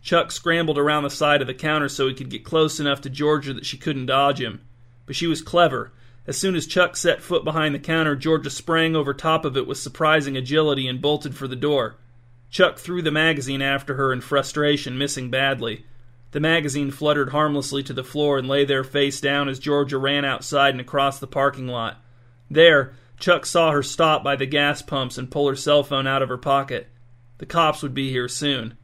Chuck 0.01 0.31
scrambled 0.31 0.77
around 0.77 1.03
the 1.03 1.09
side 1.09 1.41
of 1.41 1.47
the 1.47 1.53
counter 1.53 1.87
so 1.87 2.07
he 2.07 2.13
could 2.13 2.29
get 2.29 2.43
close 2.43 2.79
enough 2.79 3.01
to 3.01 3.09
Georgia 3.09 3.53
that 3.53 3.65
she 3.65 3.77
couldn't 3.77 4.07
dodge 4.07 4.41
him. 4.41 4.61
But 5.05 5.15
she 5.15 5.27
was 5.27 5.41
clever. 5.41 5.91
As 6.27 6.37
soon 6.37 6.55
as 6.55 6.67
Chuck 6.67 6.95
set 6.95 7.21
foot 7.21 7.43
behind 7.43 7.75
the 7.75 7.79
counter, 7.79 8.15
Georgia 8.15 8.49
sprang 8.49 8.95
over 8.95 9.13
top 9.13 9.45
of 9.45 9.57
it 9.57 9.67
with 9.67 9.77
surprising 9.77 10.37
agility 10.37 10.87
and 10.87 11.01
bolted 11.01 11.35
for 11.35 11.47
the 11.47 11.55
door. 11.55 11.97
Chuck 12.49 12.77
threw 12.77 13.01
the 13.01 13.11
magazine 13.11 13.61
after 13.61 13.95
her 13.95 14.11
in 14.11 14.21
frustration, 14.21 14.97
missing 14.97 15.29
badly. 15.29 15.85
The 16.31 16.39
magazine 16.39 16.91
fluttered 16.91 17.29
harmlessly 17.29 17.83
to 17.83 17.93
the 17.93 18.03
floor 18.03 18.37
and 18.37 18.47
lay 18.47 18.65
there 18.65 18.83
face 18.83 19.21
down 19.21 19.49
as 19.49 19.59
Georgia 19.59 19.97
ran 19.97 20.25
outside 20.25 20.73
and 20.73 20.81
across 20.81 21.19
the 21.19 21.27
parking 21.27 21.67
lot. 21.67 21.97
There, 22.49 22.93
Chuck 23.19 23.45
saw 23.45 23.71
her 23.71 23.83
stop 23.83 24.23
by 24.23 24.35
the 24.35 24.45
gas 24.45 24.81
pumps 24.81 25.17
and 25.17 25.29
pull 25.29 25.47
her 25.47 25.55
cell 25.55 25.83
phone 25.83 26.07
out 26.07 26.21
of 26.21 26.29
her 26.29 26.37
pocket. 26.37 26.87
The 27.37 27.45
cops 27.45 27.83
would 27.83 27.93
be 27.93 28.09
here 28.09 28.27
soon. 28.27 28.77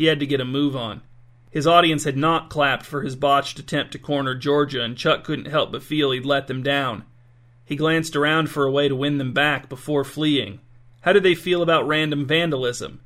He 0.00 0.06
had 0.06 0.20
to 0.20 0.26
get 0.26 0.40
a 0.40 0.46
move 0.46 0.74
on. 0.74 1.02
His 1.50 1.66
audience 1.66 2.04
had 2.04 2.16
not 2.16 2.48
clapped 2.48 2.86
for 2.86 3.02
his 3.02 3.16
botched 3.16 3.58
attempt 3.58 3.92
to 3.92 3.98
corner 3.98 4.34
Georgia, 4.34 4.82
and 4.82 4.96
Chuck 4.96 5.24
couldn't 5.24 5.50
help 5.50 5.72
but 5.72 5.82
feel 5.82 6.10
he'd 6.10 6.24
let 6.24 6.46
them 6.46 6.62
down. 6.62 7.04
He 7.66 7.76
glanced 7.76 8.16
around 8.16 8.48
for 8.48 8.64
a 8.64 8.70
way 8.70 8.88
to 8.88 8.96
win 8.96 9.18
them 9.18 9.34
back 9.34 9.68
before 9.68 10.04
fleeing. 10.04 10.60
How 11.02 11.12
did 11.12 11.22
they 11.22 11.34
feel 11.34 11.60
about 11.60 11.86
random 11.86 12.24
vandalism? 12.24 13.02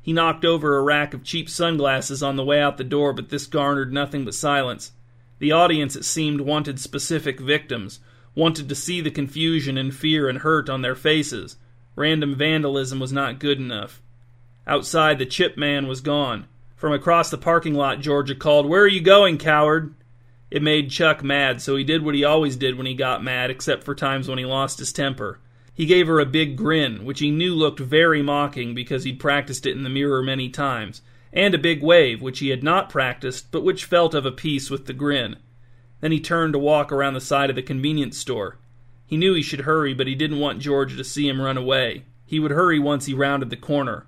He 0.00 0.12
knocked 0.12 0.44
over 0.44 0.76
a 0.76 0.84
rack 0.84 1.14
of 1.14 1.24
cheap 1.24 1.50
sunglasses 1.50 2.22
on 2.22 2.36
the 2.36 2.44
way 2.44 2.60
out 2.60 2.76
the 2.76 2.84
door, 2.84 3.12
but 3.12 3.30
this 3.30 3.48
garnered 3.48 3.92
nothing 3.92 4.24
but 4.24 4.32
silence. 4.32 4.92
The 5.40 5.50
audience, 5.50 5.96
it 5.96 6.04
seemed, 6.04 6.42
wanted 6.42 6.78
specific 6.78 7.40
victims, 7.40 7.98
wanted 8.36 8.68
to 8.68 8.76
see 8.76 9.00
the 9.00 9.10
confusion 9.10 9.76
and 9.76 9.92
fear 9.92 10.28
and 10.28 10.38
hurt 10.38 10.70
on 10.70 10.82
their 10.82 10.94
faces. 10.94 11.56
Random 11.96 12.36
vandalism 12.36 13.00
was 13.00 13.12
not 13.12 13.40
good 13.40 13.58
enough. 13.58 14.00
Outside, 14.66 15.18
the 15.18 15.26
chip 15.26 15.56
man 15.56 15.86
was 15.86 16.00
gone. 16.00 16.46
From 16.74 16.92
across 16.92 17.30
the 17.30 17.38
parking 17.38 17.74
lot, 17.74 18.00
Georgia 18.00 18.34
called, 18.34 18.66
Where 18.66 18.82
are 18.82 18.88
you 18.88 19.00
going, 19.00 19.38
coward? 19.38 19.94
It 20.50 20.62
made 20.62 20.90
Chuck 20.90 21.24
mad, 21.24 21.60
so 21.60 21.76
he 21.76 21.84
did 21.84 22.04
what 22.04 22.14
he 22.14 22.24
always 22.24 22.56
did 22.56 22.76
when 22.76 22.86
he 22.86 22.94
got 22.94 23.24
mad, 23.24 23.50
except 23.50 23.82
for 23.82 23.94
times 23.94 24.28
when 24.28 24.38
he 24.38 24.44
lost 24.44 24.78
his 24.78 24.92
temper. 24.92 25.40
He 25.74 25.86
gave 25.86 26.06
her 26.06 26.20
a 26.20 26.26
big 26.26 26.56
grin, 26.56 27.04
which 27.04 27.20
he 27.20 27.30
knew 27.30 27.54
looked 27.54 27.80
very 27.80 28.22
mocking 28.22 28.74
because 28.74 29.04
he'd 29.04 29.20
practiced 29.20 29.66
it 29.66 29.76
in 29.76 29.82
the 29.82 29.90
mirror 29.90 30.22
many 30.22 30.48
times, 30.48 31.02
and 31.32 31.54
a 31.54 31.58
big 31.58 31.82
wave, 31.82 32.22
which 32.22 32.38
he 32.38 32.48
had 32.48 32.62
not 32.62 32.88
practiced, 32.88 33.50
but 33.50 33.64
which 33.64 33.84
felt 33.84 34.14
of 34.14 34.24
a 34.24 34.32
piece 34.32 34.70
with 34.70 34.86
the 34.86 34.92
grin. 34.92 35.36
Then 36.00 36.12
he 36.12 36.20
turned 36.20 36.52
to 36.54 36.58
walk 36.58 36.92
around 36.92 37.14
the 37.14 37.20
side 37.20 37.50
of 37.50 37.56
the 37.56 37.62
convenience 37.62 38.16
store. 38.16 38.58
He 39.06 39.16
knew 39.16 39.34
he 39.34 39.42
should 39.42 39.60
hurry, 39.60 39.94
but 39.94 40.06
he 40.06 40.14
didn't 40.14 40.38
want 40.38 40.60
Georgia 40.60 40.96
to 40.96 41.04
see 41.04 41.28
him 41.28 41.40
run 41.40 41.56
away. 41.56 42.04
He 42.24 42.40
would 42.40 42.50
hurry 42.50 42.78
once 42.78 43.06
he 43.06 43.14
rounded 43.14 43.50
the 43.50 43.56
corner. 43.56 44.06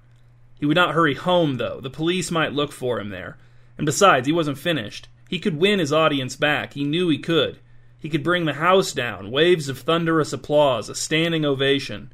He 0.59 0.67
would 0.67 0.77
not 0.77 0.95
hurry 0.95 1.15
home, 1.15 1.57
though. 1.57 1.81
The 1.81 1.91
police 1.91 2.31
might 2.31 2.53
look 2.53 2.73
for 2.73 2.99
him 2.99 3.11
there. 3.11 3.39
And 3.77 3.87
besides, 3.87 4.27
he 4.27 4.33
wasn't 4.33 4.59
finished. 4.59 5.09
He 5.29 5.39
could 5.39 5.59
win 5.59 5.79
his 5.79 5.93
audience 5.93 6.37
back. 6.37 6.73
He 6.73 6.85
knew 6.85 7.09
he 7.09 7.19
could. 7.19 7.61
He 7.99 8.09
could 8.09 8.23
bring 8.23 8.45
the 8.45 8.55
house 8.55 8.93
down, 8.93 9.31
waves 9.31 9.69
of 9.69 9.79
thunderous 9.79 10.33
applause, 10.33 10.89
a 10.89 10.95
standing 10.95 11.45
ovation. 11.45 12.13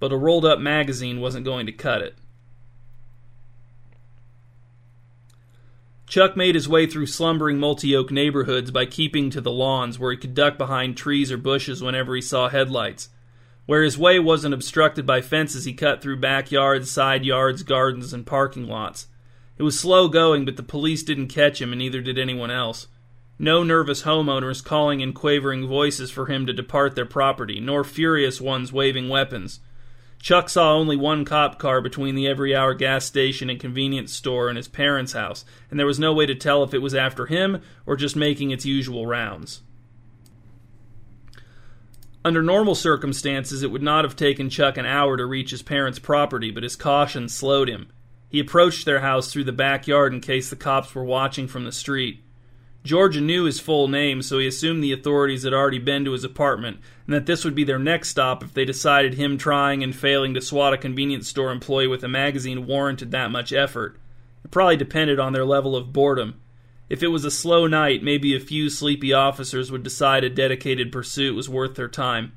But 0.00 0.12
a 0.12 0.16
rolled 0.16 0.44
up 0.44 0.58
magazine 0.58 1.20
wasn't 1.20 1.44
going 1.44 1.66
to 1.66 1.72
cut 1.72 2.02
it. 2.02 2.16
Chuck 6.06 6.36
made 6.36 6.54
his 6.54 6.68
way 6.68 6.86
through 6.86 7.06
slumbering 7.06 7.58
multi 7.58 7.96
oak 7.96 8.10
neighborhoods 8.10 8.70
by 8.70 8.86
keeping 8.86 9.30
to 9.30 9.40
the 9.40 9.50
lawns 9.50 9.98
where 9.98 10.12
he 10.12 10.16
could 10.16 10.34
duck 10.34 10.58
behind 10.58 10.96
trees 10.96 11.32
or 11.32 11.36
bushes 11.36 11.82
whenever 11.82 12.14
he 12.14 12.20
saw 12.20 12.48
headlights. 12.48 13.08
Where 13.66 13.82
his 13.82 13.96
way 13.96 14.18
wasn't 14.18 14.54
obstructed 14.54 15.06
by 15.06 15.22
fences, 15.22 15.64
he 15.64 15.72
cut 15.72 16.02
through 16.02 16.20
backyards, 16.20 16.90
side 16.90 17.24
yards, 17.24 17.62
gardens, 17.62 18.12
and 18.12 18.26
parking 18.26 18.66
lots. 18.66 19.06
It 19.56 19.62
was 19.62 19.78
slow 19.78 20.08
going, 20.08 20.44
but 20.44 20.56
the 20.56 20.62
police 20.62 21.02
didn't 21.02 21.28
catch 21.28 21.62
him, 21.62 21.72
and 21.72 21.78
neither 21.78 22.02
did 22.02 22.18
anyone 22.18 22.50
else. 22.50 22.88
No 23.38 23.62
nervous 23.62 24.02
homeowners 24.02 24.62
calling 24.62 25.00
in 25.00 25.12
quavering 25.12 25.66
voices 25.66 26.10
for 26.10 26.26
him 26.26 26.46
to 26.46 26.52
depart 26.52 26.94
their 26.94 27.06
property, 27.06 27.58
nor 27.58 27.84
furious 27.84 28.40
ones 28.40 28.72
waving 28.72 29.08
weapons. 29.08 29.60
Chuck 30.20 30.48
saw 30.48 30.74
only 30.74 30.96
one 30.96 31.24
cop 31.24 31.58
car 31.58 31.80
between 31.80 32.14
the 32.14 32.26
every 32.26 32.54
hour 32.54 32.74
gas 32.74 33.04
station 33.04 33.50
and 33.50 33.60
convenience 33.60 34.12
store 34.12 34.48
and 34.48 34.56
his 34.56 34.68
parents' 34.68 35.12
house, 35.12 35.44
and 35.70 35.78
there 35.78 35.86
was 35.86 35.98
no 35.98 36.12
way 36.12 36.26
to 36.26 36.34
tell 36.34 36.62
if 36.62 36.74
it 36.74 36.82
was 36.82 36.94
after 36.94 37.26
him 37.26 37.60
or 37.86 37.96
just 37.96 38.16
making 38.16 38.50
its 38.50 38.64
usual 38.64 39.06
rounds. 39.06 39.62
Under 42.24 42.42
normal 42.42 42.74
circumstances, 42.74 43.62
it 43.62 43.70
would 43.70 43.82
not 43.82 44.04
have 44.04 44.16
taken 44.16 44.48
Chuck 44.48 44.78
an 44.78 44.86
hour 44.86 45.16
to 45.18 45.26
reach 45.26 45.50
his 45.50 45.62
parents' 45.62 45.98
property, 45.98 46.50
but 46.50 46.62
his 46.62 46.74
caution 46.74 47.28
slowed 47.28 47.68
him. 47.68 47.88
He 48.30 48.40
approached 48.40 48.86
their 48.86 49.00
house 49.00 49.30
through 49.30 49.44
the 49.44 49.52
backyard 49.52 50.14
in 50.14 50.20
case 50.20 50.48
the 50.48 50.56
cops 50.56 50.94
were 50.94 51.04
watching 51.04 51.46
from 51.46 51.64
the 51.64 51.72
street. 51.72 52.24
Georgia 52.82 53.20
knew 53.20 53.44
his 53.44 53.60
full 53.60 53.88
name, 53.88 54.22
so 54.22 54.38
he 54.38 54.46
assumed 54.46 54.82
the 54.82 54.92
authorities 54.92 55.42
had 55.42 55.52
already 55.52 55.78
been 55.78 56.04
to 56.04 56.12
his 56.12 56.24
apartment, 56.24 56.78
and 57.06 57.14
that 57.14 57.26
this 57.26 57.44
would 57.44 57.54
be 57.54 57.64
their 57.64 57.78
next 57.78 58.08
stop 58.08 58.42
if 58.42 58.54
they 58.54 58.64
decided 58.64 59.14
him 59.14 59.38
trying 59.38 59.82
and 59.82 59.94
failing 59.94 60.34
to 60.34 60.40
swat 60.40 60.72
a 60.72 60.78
convenience 60.78 61.28
store 61.28 61.52
employee 61.52 61.86
with 61.86 62.04
a 62.04 62.08
magazine 62.08 62.66
warranted 62.66 63.10
that 63.10 63.30
much 63.30 63.52
effort. 63.52 63.98
It 64.44 64.50
probably 64.50 64.76
depended 64.76 65.20
on 65.20 65.32
their 65.32 65.44
level 65.44 65.76
of 65.76 65.92
boredom. 65.92 66.40
If 66.88 67.02
it 67.02 67.08
was 67.08 67.24
a 67.24 67.30
slow 67.30 67.66
night, 67.66 68.02
maybe 68.02 68.34
a 68.34 68.40
few 68.40 68.68
sleepy 68.68 69.12
officers 69.12 69.72
would 69.72 69.82
decide 69.82 70.22
a 70.22 70.30
dedicated 70.30 70.92
pursuit 70.92 71.34
was 71.34 71.48
worth 71.48 71.74
their 71.76 71.88
time. 71.88 72.32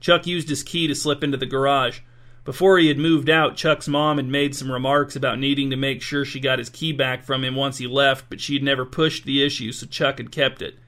Chuck 0.00 0.26
used 0.26 0.48
his 0.48 0.62
key 0.62 0.86
to 0.88 0.94
slip 0.94 1.22
into 1.22 1.36
the 1.36 1.46
garage. 1.46 2.00
Before 2.44 2.78
he 2.78 2.88
had 2.88 2.98
moved 2.98 3.30
out, 3.30 3.56
Chuck's 3.56 3.88
mom 3.88 4.18
had 4.18 4.26
made 4.26 4.54
some 4.54 4.70
remarks 4.70 5.16
about 5.16 5.38
needing 5.38 5.70
to 5.70 5.76
make 5.76 6.02
sure 6.02 6.24
she 6.24 6.38
got 6.40 6.58
his 6.58 6.68
key 6.68 6.92
back 6.92 7.24
from 7.24 7.44
him 7.44 7.56
once 7.56 7.78
he 7.78 7.86
left, 7.86 8.26
but 8.28 8.40
she 8.40 8.54
had 8.54 8.62
never 8.62 8.84
pushed 8.84 9.24
the 9.24 9.42
issue, 9.42 9.72
so 9.72 9.86
Chuck 9.86 10.18
had 10.18 10.30
kept 10.30 10.62
it. 10.62 10.78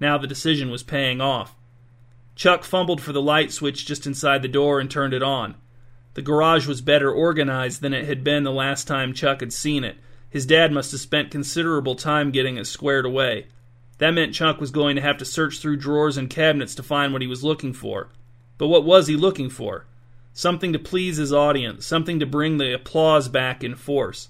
Now 0.00 0.18
the 0.18 0.26
decision 0.26 0.70
was 0.70 0.82
paying 0.82 1.20
off. 1.20 1.56
Chuck 2.36 2.62
fumbled 2.62 3.00
for 3.00 3.12
the 3.12 3.22
light 3.22 3.50
switch 3.50 3.84
just 3.84 4.06
inside 4.06 4.42
the 4.42 4.48
door 4.48 4.78
and 4.78 4.88
turned 4.88 5.12
it 5.12 5.22
on. 5.22 5.56
The 6.14 6.22
garage 6.22 6.66
was 6.66 6.80
better 6.80 7.10
organized 7.10 7.80
than 7.80 7.92
it 7.92 8.06
had 8.06 8.22
been 8.22 8.44
the 8.44 8.52
last 8.52 8.86
time 8.86 9.12
Chuck 9.12 9.40
had 9.40 9.52
seen 9.52 9.82
it, 9.82 9.96
his 10.30 10.46
dad 10.46 10.72
must 10.72 10.92
have 10.92 11.00
spent 11.00 11.30
considerable 11.30 11.94
time 11.94 12.30
getting 12.30 12.56
it 12.56 12.66
squared 12.66 13.06
away. 13.06 13.46
That 13.98 14.12
meant 14.12 14.34
Chuck 14.34 14.60
was 14.60 14.70
going 14.70 14.96
to 14.96 15.02
have 15.02 15.18
to 15.18 15.24
search 15.24 15.58
through 15.58 15.78
drawers 15.78 16.16
and 16.16 16.30
cabinets 16.30 16.74
to 16.76 16.82
find 16.82 17.12
what 17.12 17.22
he 17.22 17.28
was 17.28 17.44
looking 17.44 17.72
for. 17.72 18.08
But 18.56 18.68
what 18.68 18.84
was 18.84 19.06
he 19.06 19.16
looking 19.16 19.50
for? 19.50 19.86
Something 20.32 20.72
to 20.72 20.78
please 20.78 21.16
his 21.16 21.32
audience, 21.32 21.84
something 21.84 22.20
to 22.20 22.26
bring 22.26 22.58
the 22.58 22.74
applause 22.74 23.28
back 23.28 23.64
in 23.64 23.74
force. 23.74 24.28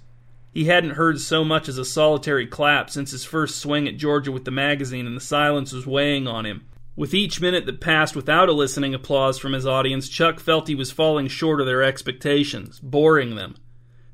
He 0.53 0.65
hadn't 0.65 0.91
heard 0.93 1.21
so 1.21 1.45
much 1.45 1.69
as 1.69 1.77
a 1.77 1.85
solitary 1.85 2.47
clap 2.47 2.89
since 2.89 3.11
his 3.11 3.25
first 3.25 3.59
swing 3.59 3.87
at 3.87 3.99
Georgia 3.99 4.33
with 4.33 4.45
the 4.45 4.51
magazine, 4.51 5.07
and 5.07 5.17
the 5.17 5.21
silence 5.21 5.73
was 5.73 5.87
weighing 5.87 6.27
on 6.27 6.47
him. 6.47 6.65
With 6.97 7.15
each 7.15 7.41
minute 7.41 7.67
that 7.67 7.81
passed 7.81 8.17
without 8.17 8.49
eliciting 8.49 8.95
applause 8.95 9.39
from 9.39 9.53
his 9.53 9.67
audience, 9.67 10.09
Chuck 10.09 10.41
felt 10.41 10.67
he 10.67 10.75
was 10.75 10.91
falling 10.91 11.29
short 11.29 11.61
of 11.61 11.67
their 11.67 11.83
expectations, 11.83 12.81
boring 12.81 13.37
them. 13.37 13.57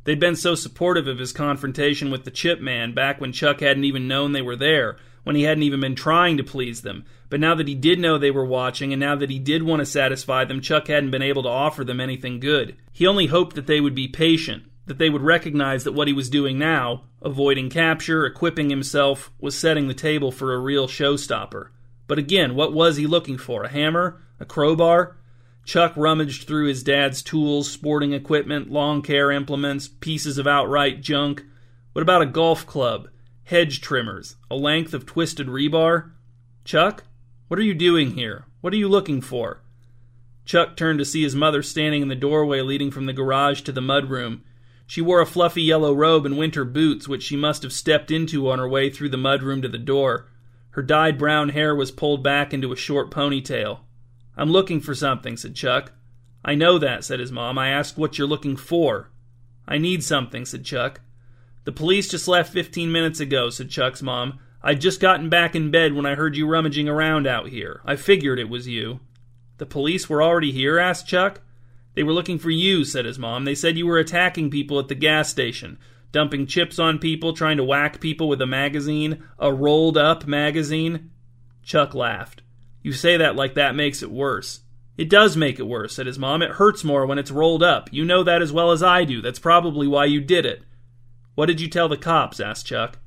They'd 0.04 0.20
been 0.20 0.36
so 0.36 0.54
supportive 0.54 1.08
of 1.08 1.18
his 1.18 1.32
confrontation 1.32 2.10
with 2.10 2.24
the 2.24 2.30
chip 2.30 2.60
man 2.60 2.92
back 2.92 3.20
when 3.20 3.32
Chuck 3.32 3.60
hadn't 3.60 3.84
even 3.84 4.06
known 4.06 4.32
they 4.32 4.42
were 4.42 4.56
there, 4.56 4.96
when 5.24 5.34
he 5.34 5.42
hadn't 5.42 5.62
even 5.62 5.80
been 5.80 5.94
trying 5.94 6.36
to 6.36 6.44
please 6.44 6.82
them. 6.82 7.04
But 7.30 7.40
now 7.40 7.54
that 7.54 7.66
he 7.66 7.74
did 7.74 7.98
know 7.98 8.18
they 8.18 8.30
were 8.30 8.44
watching, 8.44 8.92
and 8.92 9.00
now 9.00 9.16
that 9.16 9.30
he 9.30 9.38
did 9.38 9.62
want 9.62 9.80
to 9.80 9.86
satisfy 9.86 10.44
them, 10.44 10.60
Chuck 10.60 10.88
hadn't 10.88 11.10
been 11.10 11.22
able 11.22 11.42
to 11.42 11.48
offer 11.48 11.82
them 11.82 12.00
anything 12.00 12.38
good. 12.38 12.76
He 12.92 13.06
only 13.06 13.26
hoped 13.26 13.56
that 13.56 13.66
they 13.66 13.80
would 13.80 13.94
be 13.94 14.06
patient, 14.06 14.64
that 14.86 14.98
they 14.98 15.08
would 15.08 15.22
recognize 15.22 15.84
that 15.84 15.92
what 15.92 16.06
he 16.08 16.12
was 16.12 16.28
doing 16.28 16.58
now, 16.58 17.04
avoiding 17.22 17.70
capture, 17.70 18.26
equipping 18.26 18.68
himself, 18.68 19.32
was 19.40 19.56
setting 19.56 19.88
the 19.88 19.94
table 19.94 20.30
for 20.30 20.52
a 20.52 20.58
real 20.58 20.86
showstopper. 20.86 21.68
But 22.06 22.18
again, 22.18 22.54
what 22.54 22.74
was 22.74 22.96
he 22.96 23.06
looking 23.06 23.38
for? 23.38 23.64
A 23.64 23.70
hammer? 23.70 24.20
A 24.38 24.44
crowbar? 24.44 25.16
Chuck 25.64 25.94
rummaged 25.96 26.46
through 26.46 26.68
his 26.68 26.82
dad's 26.82 27.22
tools, 27.22 27.70
sporting 27.70 28.12
equipment, 28.12 28.70
lawn 28.70 29.00
care 29.00 29.30
implements, 29.30 29.88
pieces 29.88 30.36
of 30.36 30.46
outright 30.46 31.00
junk. 31.00 31.44
What 31.92 32.02
about 32.02 32.22
a 32.22 32.26
golf 32.26 32.66
club? 32.66 33.08
Hedge 33.44 33.80
trimmers? 33.80 34.36
A 34.50 34.56
length 34.56 34.92
of 34.92 35.06
twisted 35.06 35.46
rebar? 35.46 36.10
Chuck, 36.64 37.04
what 37.48 37.58
are 37.58 37.64
you 37.64 37.74
doing 37.74 38.12
here? 38.12 38.46
What 38.60 38.72
are 38.72 38.76
you 38.76 38.88
looking 38.88 39.20
for? 39.20 39.62
Chuck 40.44 40.76
turned 40.76 40.98
to 40.98 41.04
see 41.04 41.22
his 41.22 41.34
mother 41.34 41.62
standing 41.62 42.02
in 42.02 42.08
the 42.08 42.14
doorway 42.14 42.60
leading 42.60 42.90
from 42.90 43.06
the 43.06 43.12
garage 43.14 43.62
to 43.62 43.72
the 43.72 43.80
mudroom. 43.80 44.42
She 44.86 45.00
wore 45.00 45.20
a 45.22 45.26
fluffy 45.26 45.62
yellow 45.62 45.94
robe 45.94 46.26
and 46.26 46.36
winter 46.36 46.66
boots, 46.66 47.08
which 47.08 47.22
she 47.22 47.36
must 47.36 47.62
have 47.62 47.72
stepped 47.72 48.10
into 48.10 48.50
on 48.50 48.58
her 48.58 48.68
way 48.68 48.90
through 48.90 49.08
the 49.08 49.16
mudroom 49.16 49.62
to 49.62 49.68
the 49.68 49.78
door. 49.78 50.28
Her 50.70 50.82
dyed 50.82 51.16
brown 51.16 51.50
hair 51.50 51.74
was 51.74 51.90
pulled 51.90 52.22
back 52.22 52.52
into 52.52 52.72
a 52.72 52.76
short 52.76 53.10
ponytail. 53.10 53.80
I'm 54.36 54.50
looking 54.50 54.80
for 54.80 54.94
something, 54.94 55.36
said 55.36 55.54
Chuck. 55.54 55.92
I 56.44 56.54
know 56.54 56.78
that, 56.78 57.04
said 57.04 57.20
his 57.20 57.32
mom. 57.32 57.58
I 57.58 57.68
asked 57.68 57.96
what 57.96 58.18
you're 58.18 58.26
looking 58.26 58.56
for. 58.56 59.10
I 59.66 59.78
need 59.78 60.04
something, 60.04 60.44
said 60.44 60.64
Chuck. 60.64 61.00
The 61.64 61.72
police 61.72 62.08
just 62.08 62.28
left 62.28 62.52
fifteen 62.52 62.92
minutes 62.92 63.20
ago, 63.20 63.48
said 63.50 63.70
Chuck's 63.70 64.02
mom. 64.02 64.38
I'd 64.62 64.80
just 64.80 65.00
gotten 65.00 65.28
back 65.28 65.54
in 65.54 65.70
bed 65.70 65.92
when 65.92 66.06
I 66.06 66.14
heard 66.14 66.36
you 66.36 66.46
rummaging 66.46 66.88
around 66.88 67.26
out 67.26 67.48
here. 67.48 67.80
I 67.84 67.96
figured 67.96 68.38
it 68.38 68.48
was 68.48 68.66
you. 68.66 69.00
The 69.58 69.66
police 69.66 70.08
were 70.08 70.22
already 70.22 70.52
here? 70.52 70.78
asked 70.78 71.06
Chuck. 71.06 71.40
They 71.94 72.02
were 72.02 72.12
looking 72.12 72.38
for 72.38 72.50
you, 72.50 72.84
said 72.84 73.04
his 73.04 73.18
mom. 73.18 73.44
They 73.44 73.54
said 73.54 73.78
you 73.78 73.86
were 73.86 73.98
attacking 73.98 74.50
people 74.50 74.78
at 74.78 74.88
the 74.88 74.94
gas 74.94 75.28
station, 75.28 75.78
dumping 76.12 76.46
chips 76.46 76.78
on 76.78 76.98
people, 76.98 77.32
trying 77.32 77.56
to 77.58 77.64
whack 77.64 78.00
people 78.00 78.28
with 78.28 78.40
a 78.42 78.46
magazine, 78.46 79.22
a 79.38 79.52
rolled 79.52 79.96
up 79.96 80.26
magazine. 80.26 81.10
Chuck 81.62 81.94
laughed. 81.94 82.42
You 82.84 82.92
say 82.92 83.16
that 83.16 83.34
like 83.34 83.54
that 83.54 83.74
makes 83.74 84.02
it 84.02 84.10
worse. 84.10 84.60
It 84.98 85.08
does 85.08 85.38
make 85.38 85.58
it 85.58 85.66
worse, 85.66 85.94
said 85.94 86.06
his 86.06 86.18
mom. 86.18 86.42
It 86.42 86.52
hurts 86.52 86.84
more 86.84 87.06
when 87.06 87.18
it's 87.18 87.30
rolled 87.30 87.62
up. 87.62 87.88
You 87.90 88.04
know 88.04 88.22
that 88.22 88.42
as 88.42 88.52
well 88.52 88.70
as 88.70 88.82
I 88.82 89.04
do. 89.04 89.22
That's 89.22 89.38
probably 89.38 89.88
why 89.88 90.04
you 90.04 90.20
did 90.20 90.44
it. 90.44 90.62
What 91.34 91.46
did 91.46 91.62
you 91.62 91.68
tell 91.68 91.88
the 91.88 91.96
cops? 91.96 92.40
asked 92.40 92.66
Chuck. 92.66 92.98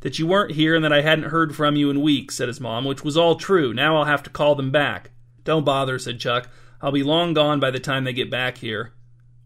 That 0.00 0.20
you 0.20 0.28
weren't 0.28 0.52
here 0.52 0.76
and 0.76 0.84
that 0.84 0.92
I 0.92 1.02
hadn't 1.02 1.30
heard 1.30 1.56
from 1.56 1.74
you 1.74 1.90
in 1.90 2.00
weeks, 2.00 2.36
said 2.36 2.46
his 2.46 2.60
mom, 2.60 2.84
which 2.84 3.02
was 3.02 3.16
all 3.16 3.34
true. 3.34 3.74
Now 3.74 3.96
I'll 3.96 4.04
have 4.04 4.22
to 4.22 4.30
call 4.30 4.54
them 4.54 4.70
back. 4.70 5.10
Don't 5.42 5.64
bother, 5.64 5.98
said 5.98 6.20
Chuck. 6.20 6.48
I'll 6.80 6.92
be 6.92 7.02
long 7.02 7.34
gone 7.34 7.58
by 7.58 7.72
the 7.72 7.80
time 7.80 8.04
they 8.04 8.12
get 8.12 8.30
back 8.30 8.58
here. 8.58 8.92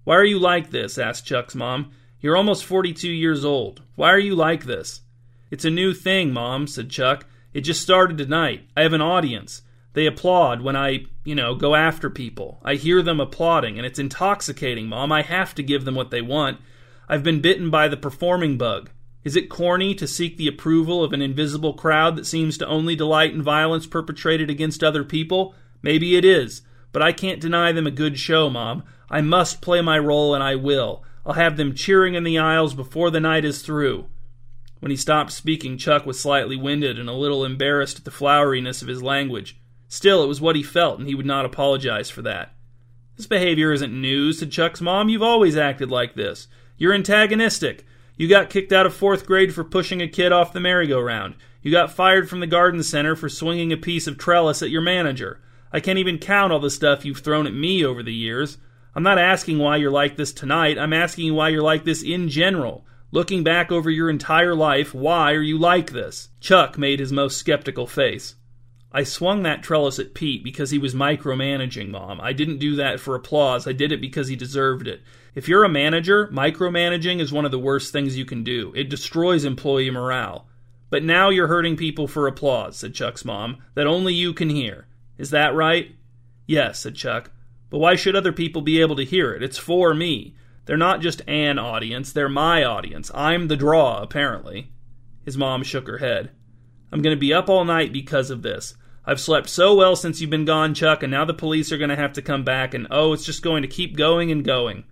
Why 0.04 0.16
are 0.16 0.24
you 0.24 0.38
like 0.38 0.70
this? 0.70 0.98
asked 0.98 1.26
Chuck's 1.26 1.54
mom. 1.54 1.90
You're 2.20 2.36
almost 2.36 2.66
42 2.66 3.08
years 3.08 3.46
old. 3.46 3.82
Why 3.94 4.10
are 4.10 4.18
you 4.18 4.34
like 4.34 4.64
this? 4.64 5.00
It's 5.50 5.64
a 5.64 5.70
new 5.70 5.94
thing, 5.94 6.32
Mom, 6.32 6.66
said 6.66 6.90
Chuck. 6.90 7.26
It 7.54 7.62
just 7.62 7.82
started 7.82 8.18
tonight. 8.18 8.68
I 8.76 8.82
have 8.82 8.92
an 8.92 9.00
audience. 9.00 9.62
They 9.92 10.06
applaud 10.06 10.62
when 10.62 10.76
I, 10.76 11.06
you 11.24 11.34
know, 11.34 11.54
go 11.54 11.74
after 11.74 12.08
people. 12.08 12.60
I 12.64 12.76
hear 12.76 13.02
them 13.02 13.18
applauding, 13.18 13.76
and 13.76 13.84
it's 13.84 13.98
intoxicating, 13.98 14.86
Mom. 14.86 15.10
I 15.10 15.22
have 15.22 15.54
to 15.56 15.62
give 15.62 15.84
them 15.84 15.96
what 15.96 16.10
they 16.10 16.22
want. 16.22 16.60
I've 17.08 17.24
been 17.24 17.40
bitten 17.40 17.70
by 17.70 17.88
the 17.88 17.96
performing 17.96 18.56
bug. 18.56 18.90
Is 19.24 19.36
it 19.36 19.50
corny 19.50 19.94
to 19.96 20.06
seek 20.06 20.36
the 20.36 20.46
approval 20.46 21.02
of 21.02 21.12
an 21.12 21.20
invisible 21.20 21.74
crowd 21.74 22.16
that 22.16 22.26
seems 22.26 22.56
to 22.58 22.66
only 22.66 22.94
delight 22.94 23.34
in 23.34 23.42
violence 23.42 23.86
perpetrated 23.86 24.48
against 24.48 24.84
other 24.84 25.02
people? 25.02 25.54
Maybe 25.82 26.16
it 26.16 26.24
is, 26.24 26.62
but 26.92 27.02
I 27.02 27.12
can't 27.12 27.40
deny 27.40 27.72
them 27.72 27.86
a 27.86 27.90
good 27.90 28.18
show, 28.18 28.48
Mom. 28.48 28.84
I 29.10 29.20
must 29.20 29.60
play 29.60 29.80
my 29.80 29.98
role, 29.98 30.34
and 30.34 30.42
I 30.42 30.54
will. 30.54 31.04
I'll 31.26 31.34
have 31.34 31.56
them 31.56 31.74
cheering 31.74 32.14
in 32.14 32.24
the 32.24 32.38
aisles 32.38 32.74
before 32.74 33.10
the 33.10 33.20
night 33.20 33.44
is 33.44 33.60
through. 33.60 34.06
When 34.78 34.90
he 34.90 34.96
stopped 34.96 35.32
speaking, 35.32 35.76
Chuck 35.76 36.06
was 36.06 36.18
slightly 36.18 36.56
winded 36.56 36.98
and 36.98 37.08
a 37.08 37.12
little 37.12 37.44
embarrassed 37.44 37.98
at 37.98 38.04
the 38.04 38.10
floweriness 38.10 38.80
of 38.80 38.88
his 38.88 39.02
language. 39.02 39.60
Still, 39.92 40.22
it 40.22 40.28
was 40.28 40.40
what 40.40 40.54
he 40.54 40.62
felt, 40.62 41.00
and 41.00 41.08
he 41.08 41.16
would 41.16 41.26
not 41.26 41.44
apologize 41.44 42.08
for 42.10 42.22
that. 42.22 42.54
This 43.16 43.26
behavior 43.26 43.72
isn't 43.72 43.92
news, 43.92 44.38
said 44.38 44.52
Chuck's 44.52 44.80
mom. 44.80 45.08
You've 45.08 45.20
always 45.20 45.56
acted 45.56 45.90
like 45.90 46.14
this. 46.14 46.46
You're 46.78 46.94
antagonistic. 46.94 47.84
You 48.16 48.28
got 48.28 48.50
kicked 48.50 48.72
out 48.72 48.86
of 48.86 48.94
fourth 48.94 49.26
grade 49.26 49.52
for 49.52 49.64
pushing 49.64 50.00
a 50.00 50.06
kid 50.06 50.30
off 50.30 50.52
the 50.52 50.60
merry-go-round. 50.60 51.34
You 51.60 51.72
got 51.72 51.92
fired 51.92 52.30
from 52.30 52.38
the 52.38 52.46
garden 52.46 52.84
center 52.84 53.16
for 53.16 53.28
swinging 53.28 53.72
a 53.72 53.76
piece 53.76 54.06
of 54.06 54.16
trellis 54.16 54.62
at 54.62 54.70
your 54.70 54.80
manager. 54.80 55.40
I 55.72 55.80
can't 55.80 55.98
even 55.98 56.18
count 56.18 56.52
all 56.52 56.60
the 56.60 56.70
stuff 56.70 57.04
you've 57.04 57.18
thrown 57.18 57.48
at 57.48 57.52
me 57.52 57.84
over 57.84 58.04
the 58.04 58.14
years. 58.14 58.58
I'm 58.94 59.02
not 59.02 59.18
asking 59.18 59.58
why 59.58 59.76
you're 59.76 59.90
like 59.90 60.16
this 60.16 60.32
tonight. 60.32 60.78
I'm 60.78 60.92
asking 60.92 61.34
why 61.34 61.48
you're 61.48 61.62
like 61.62 61.84
this 61.84 62.04
in 62.04 62.28
general. 62.28 62.86
Looking 63.10 63.42
back 63.42 63.72
over 63.72 63.90
your 63.90 64.08
entire 64.08 64.54
life, 64.54 64.94
why 64.94 65.32
are 65.32 65.42
you 65.42 65.58
like 65.58 65.90
this? 65.90 66.28
Chuck 66.38 66.78
made 66.78 67.00
his 67.00 67.12
most 67.12 67.38
skeptical 67.38 67.88
face. 67.88 68.36
I 68.92 69.04
swung 69.04 69.44
that 69.44 69.62
trellis 69.62 70.00
at 70.00 70.14
Pete 70.14 70.42
because 70.42 70.70
he 70.70 70.78
was 70.78 70.94
micromanaging, 70.94 71.90
Mom. 71.90 72.20
I 72.20 72.32
didn't 72.32 72.58
do 72.58 72.74
that 72.76 72.98
for 72.98 73.14
applause. 73.14 73.68
I 73.68 73.72
did 73.72 73.92
it 73.92 74.00
because 74.00 74.26
he 74.28 74.34
deserved 74.34 74.88
it. 74.88 75.00
If 75.34 75.48
you're 75.48 75.62
a 75.62 75.68
manager, 75.68 76.26
micromanaging 76.28 77.20
is 77.20 77.32
one 77.32 77.44
of 77.44 77.52
the 77.52 77.58
worst 77.58 77.92
things 77.92 78.16
you 78.16 78.24
can 78.24 78.42
do. 78.42 78.72
It 78.74 78.90
destroys 78.90 79.44
employee 79.44 79.90
morale. 79.90 80.48
But 80.90 81.04
now 81.04 81.30
you're 81.30 81.46
hurting 81.46 81.76
people 81.76 82.08
for 82.08 82.26
applause, 82.26 82.78
said 82.78 82.94
Chuck's 82.94 83.24
mom, 83.24 83.58
that 83.74 83.86
only 83.86 84.12
you 84.12 84.34
can 84.34 84.50
hear. 84.50 84.88
Is 85.18 85.30
that 85.30 85.54
right? 85.54 85.94
Yes, 86.46 86.80
said 86.80 86.96
Chuck. 86.96 87.30
But 87.70 87.78
why 87.78 87.94
should 87.94 88.16
other 88.16 88.32
people 88.32 88.60
be 88.60 88.80
able 88.80 88.96
to 88.96 89.04
hear 89.04 89.32
it? 89.32 89.42
It's 89.44 89.56
for 89.56 89.94
me. 89.94 90.34
They're 90.66 90.76
not 90.76 91.00
just 91.00 91.22
an 91.28 91.60
audience, 91.60 92.12
they're 92.12 92.28
my 92.28 92.64
audience. 92.64 93.10
I'm 93.14 93.46
the 93.46 93.56
draw, 93.56 94.02
apparently. 94.02 94.72
His 95.24 95.38
mom 95.38 95.62
shook 95.62 95.86
her 95.86 95.98
head. 95.98 96.30
I'm 96.92 97.02
going 97.02 97.14
to 97.14 97.20
be 97.20 97.32
up 97.32 97.48
all 97.48 97.64
night 97.64 97.92
because 97.92 98.30
of 98.30 98.42
this. 98.42 98.74
I've 99.04 99.20
slept 99.20 99.48
so 99.48 99.74
well 99.74 99.96
since 99.96 100.20
you've 100.20 100.30
been 100.30 100.44
gone, 100.44 100.74
Chuck, 100.74 101.02
and 101.02 101.10
now 101.10 101.24
the 101.24 101.34
police 101.34 101.72
are 101.72 101.78
going 101.78 101.90
to 101.90 101.96
have 101.96 102.12
to 102.14 102.22
come 102.22 102.44
back, 102.44 102.74
and 102.74 102.86
oh, 102.90 103.12
it's 103.12 103.24
just 103.24 103.42
going 103.42 103.62
to 103.62 103.68
keep 103.68 103.96
going 103.96 104.30
and 104.30 104.44
going. 104.44 104.84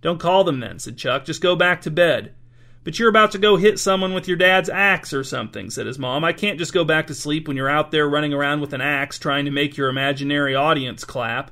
Don't 0.00 0.20
call 0.20 0.44
them 0.44 0.60
then, 0.60 0.78
said 0.78 0.98
Chuck. 0.98 1.24
Just 1.24 1.40
go 1.40 1.56
back 1.56 1.80
to 1.82 1.90
bed. 1.90 2.34
But 2.82 2.98
you're 2.98 3.08
about 3.08 3.32
to 3.32 3.38
go 3.38 3.56
hit 3.56 3.78
someone 3.78 4.12
with 4.12 4.28
your 4.28 4.36
dad's 4.36 4.68
axe 4.68 5.14
or 5.14 5.24
something, 5.24 5.70
said 5.70 5.86
his 5.86 5.98
mom. 5.98 6.22
I 6.24 6.34
can't 6.34 6.58
just 6.58 6.74
go 6.74 6.84
back 6.84 7.06
to 7.06 7.14
sleep 7.14 7.48
when 7.48 7.56
you're 7.56 7.70
out 7.70 7.90
there 7.90 8.06
running 8.06 8.34
around 8.34 8.60
with 8.60 8.74
an 8.74 8.82
axe 8.82 9.18
trying 9.18 9.46
to 9.46 9.50
make 9.50 9.78
your 9.78 9.88
imaginary 9.88 10.54
audience 10.54 11.04
clap. 11.04 11.50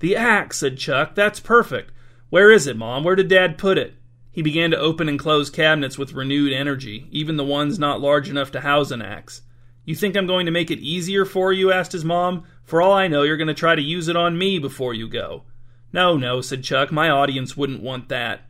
The 0.00 0.16
axe, 0.16 0.58
said 0.58 0.78
Chuck. 0.78 1.14
That's 1.14 1.38
perfect. 1.38 1.92
Where 2.30 2.50
is 2.50 2.66
it, 2.66 2.76
Mom? 2.76 3.04
Where 3.04 3.14
did 3.14 3.28
Dad 3.28 3.56
put 3.58 3.78
it? 3.78 3.94
He 4.32 4.42
began 4.42 4.72
to 4.72 4.78
open 4.78 5.08
and 5.08 5.18
close 5.18 5.50
cabinets 5.50 5.96
with 5.96 6.14
renewed 6.14 6.52
energy, 6.52 7.06
even 7.12 7.36
the 7.36 7.44
ones 7.44 7.78
not 7.78 8.00
large 8.00 8.28
enough 8.28 8.50
to 8.52 8.62
house 8.62 8.90
an 8.90 9.02
axe. 9.02 9.42
You 9.84 9.94
think 9.94 10.16
I'm 10.16 10.26
going 10.26 10.46
to 10.46 10.52
make 10.52 10.70
it 10.70 10.78
easier 10.78 11.24
for 11.24 11.52
you? 11.52 11.72
asked 11.72 11.92
his 11.92 12.04
mom. 12.04 12.44
For 12.62 12.80
all 12.80 12.92
I 12.92 13.08
know, 13.08 13.22
you're 13.22 13.36
going 13.36 13.48
to 13.48 13.54
try 13.54 13.74
to 13.74 13.82
use 13.82 14.08
it 14.08 14.16
on 14.16 14.38
me 14.38 14.58
before 14.58 14.94
you 14.94 15.08
go. 15.08 15.44
No, 15.92 16.16
no, 16.16 16.40
said 16.40 16.62
Chuck. 16.62 16.92
My 16.92 17.10
audience 17.10 17.56
wouldn't 17.56 17.82
want 17.82 18.08
that. 18.08 18.42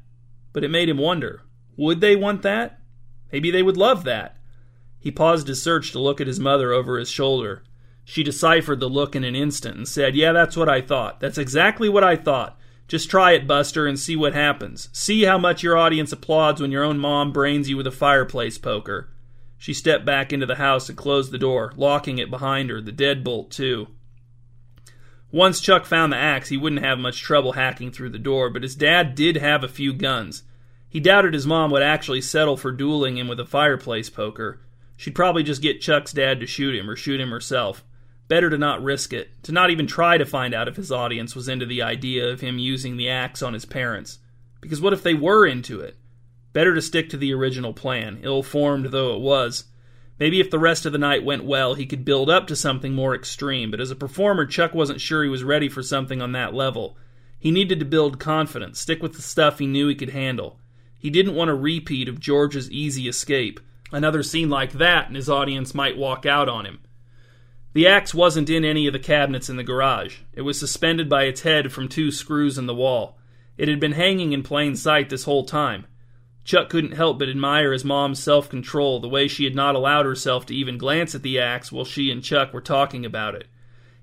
But 0.52 0.64
it 0.64 0.70
made 0.70 0.88
him 0.88 0.98
wonder 0.98 1.42
would 1.76 2.02
they 2.02 2.16
want 2.16 2.42
that? 2.42 2.78
Maybe 3.32 3.50
they 3.50 3.62
would 3.62 3.78
love 3.78 4.04
that. 4.04 4.36
He 4.98 5.10
paused 5.10 5.48
his 5.48 5.62
search 5.62 5.90
to 5.92 5.98
look 5.98 6.20
at 6.20 6.26
his 6.26 6.38
mother 6.38 6.72
over 6.72 6.98
his 6.98 7.08
shoulder. 7.08 7.64
She 8.04 8.22
deciphered 8.22 8.78
the 8.78 8.90
look 8.90 9.16
in 9.16 9.24
an 9.24 9.34
instant 9.34 9.76
and 9.76 9.88
said, 9.88 10.14
Yeah, 10.14 10.32
that's 10.32 10.56
what 10.56 10.68
I 10.68 10.80
thought. 10.80 11.18
That's 11.18 11.38
exactly 11.38 11.88
what 11.88 12.04
I 12.04 12.14
thought. 12.14 12.58
Just 12.88 13.10
try 13.10 13.32
it, 13.32 13.46
Buster, 13.46 13.86
and 13.86 13.98
see 13.98 14.16
what 14.16 14.34
happens. 14.34 14.90
See 14.92 15.22
how 15.24 15.38
much 15.38 15.62
your 15.62 15.78
audience 15.78 16.12
applauds 16.12 16.60
when 16.60 16.70
your 16.70 16.84
own 16.84 16.98
mom 16.98 17.32
brains 17.32 17.70
you 17.70 17.76
with 17.76 17.86
a 17.86 17.92
fireplace 17.92 18.58
poker. 18.58 19.08
She 19.62 19.74
stepped 19.74 20.04
back 20.04 20.32
into 20.32 20.44
the 20.44 20.56
house 20.56 20.88
and 20.88 20.98
closed 20.98 21.30
the 21.30 21.38
door, 21.38 21.72
locking 21.76 22.18
it 22.18 22.30
behind 22.30 22.68
her, 22.68 22.80
the 22.80 22.90
deadbolt, 22.90 23.50
too. 23.50 23.86
Once 25.30 25.60
Chuck 25.60 25.84
found 25.84 26.12
the 26.12 26.16
axe, 26.16 26.48
he 26.48 26.56
wouldn't 26.56 26.82
have 26.82 26.98
much 26.98 27.20
trouble 27.20 27.52
hacking 27.52 27.92
through 27.92 28.10
the 28.10 28.18
door, 28.18 28.50
but 28.50 28.64
his 28.64 28.74
dad 28.74 29.14
did 29.14 29.36
have 29.36 29.62
a 29.62 29.68
few 29.68 29.92
guns. 29.92 30.42
He 30.88 30.98
doubted 30.98 31.32
his 31.32 31.46
mom 31.46 31.70
would 31.70 31.84
actually 31.84 32.22
settle 32.22 32.56
for 32.56 32.72
dueling 32.72 33.16
him 33.16 33.28
with 33.28 33.38
a 33.38 33.44
fireplace 33.44 34.10
poker. 34.10 34.58
She'd 34.96 35.14
probably 35.14 35.44
just 35.44 35.62
get 35.62 35.80
Chuck's 35.80 36.12
dad 36.12 36.40
to 36.40 36.46
shoot 36.48 36.74
him 36.74 36.90
or 36.90 36.96
shoot 36.96 37.20
him 37.20 37.30
herself. 37.30 37.84
Better 38.26 38.50
to 38.50 38.58
not 38.58 38.82
risk 38.82 39.12
it, 39.12 39.30
to 39.44 39.52
not 39.52 39.70
even 39.70 39.86
try 39.86 40.18
to 40.18 40.26
find 40.26 40.54
out 40.54 40.66
if 40.66 40.74
his 40.74 40.90
audience 40.90 41.36
was 41.36 41.46
into 41.46 41.66
the 41.66 41.82
idea 41.82 42.28
of 42.28 42.40
him 42.40 42.58
using 42.58 42.96
the 42.96 43.08
axe 43.08 43.42
on 43.42 43.54
his 43.54 43.64
parents. 43.64 44.18
Because 44.60 44.80
what 44.80 44.92
if 44.92 45.04
they 45.04 45.14
were 45.14 45.46
into 45.46 45.78
it? 45.78 45.96
Better 46.52 46.74
to 46.74 46.82
stick 46.82 47.08
to 47.10 47.16
the 47.16 47.32
original 47.32 47.72
plan, 47.72 48.20
ill 48.22 48.42
formed 48.42 48.86
though 48.86 49.14
it 49.14 49.20
was. 49.20 49.64
Maybe 50.18 50.38
if 50.38 50.50
the 50.50 50.58
rest 50.58 50.86
of 50.86 50.92
the 50.92 50.98
night 50.98 51.24
went 51.24 51.44
well, 51.44 51.74
he 51.74 51.86
could 51.86 52.04
build 52.04 52.28
up 52.28 52.46
to 52.46 52.56
something 52.56 52.94
more 52.94 53.14
extreme, 53.14 53.70
but 53.70 53.80
as 53.80 53.90
a 53.90 53.96
performer, 53.96 54.46
Chuck 54.46 54.74
wasn't 54.74 55.00
sure 55.00 55.22
he 55.22 55.28
was 55.28 55.42
ready 55.42 55.68
for 55.68 55.82
something 55.82 56.20
on 56.20 56.32
that 56.32 56.54
level. 56.54 56.96
He 57.38 57.50
needed 57.50 57.80
to 57.80 57.84
build 57.84 58.20
confidence, 58.20 58.78
stick 58.78 59.02
with 59.02 59.14
the 59.14 59.22
stuff 59.22 59.58
he 59.58 59.66
knew 59.66 59.88
he 59.88 59.94
could 59.94 60.10
handle. 60.10 60.60
He 60.96 61.10
didn't 61.10 61.34
want 61.34 61.50
a 61.50 61.54
repeat 61.54 62.08
of 62.08 62.20
Georgia's 62.20 62.70
easy 62.70 63.08
escape. 63.08 63.58
Another 63.90 64.22
scene 64.22 64.48
like 64.48 64.72
that, 64.72 65.08
and 65.08 65.16
his 65.16 65.28
audience 65.28 65.74
might 65.74 65.96
walk 65.96 66.24
out 66.24 66.48
on 66.48 66.66
him. 66.66 66.78
The 67.72 67.86
axe 67.88 68.14
wasn't 68.14 68.50
in 68.50 68.64
any 68.64 68.86
of 68.86 68.92
the 68.92 68.98
cabinets 68.98 69.48
in 69.48 69.56
the 69.56 69.64
garage. 69.64 70.18
It 70.34 70.42
was 70.42 70.60
suspended 70.60 71.08
by 71.08 71.24
its 71.24 71.40
head 71.40 71.72
from 71.72 71.88
two 71.88 72.10
screws 72.10 72.58
in 72.58 72.66
the 72.66 72.74
wall. 72.74 73.18
It 73.56 73.68
had 73.68 73.80
been 73.80 73.92
hanging 73.92 74.32
in 74.32 74.42
plain 74.42 74.76
sight 74.76 75.08
this 75.08 75.24
whole 75.24 75.44
time. 75.44 75.86
Chuck 76.44 76.68
couldn't 76.68 76.96
help 76.96 77.18
but 77.18 77.28
admire 77.28 77.72
his 77.72 77.84
mom's 77.84 78.18
self 78.18 78.48
control, 78.48 79.00
the 79.00 79.08
way 79.08 79.28
she 79.28 79.44
had 79.44 79.54
not 79.54 79.74
allowed 79.74 80.06
herself 80.06 80.46
to 80.46 80.54
even 80.54 80.76
glance 80.78 81.14
at 81.14 81.22
the 81.22 81.38
axe 81.38 81.70
while 81.70 81.84
she 81.84 82.10
and 82.10 82.22
Chuck 82.22 82.52
were 82.52 82.60
talking 82.60 83.04
about 83.04 83.34
it. 83.34 83.46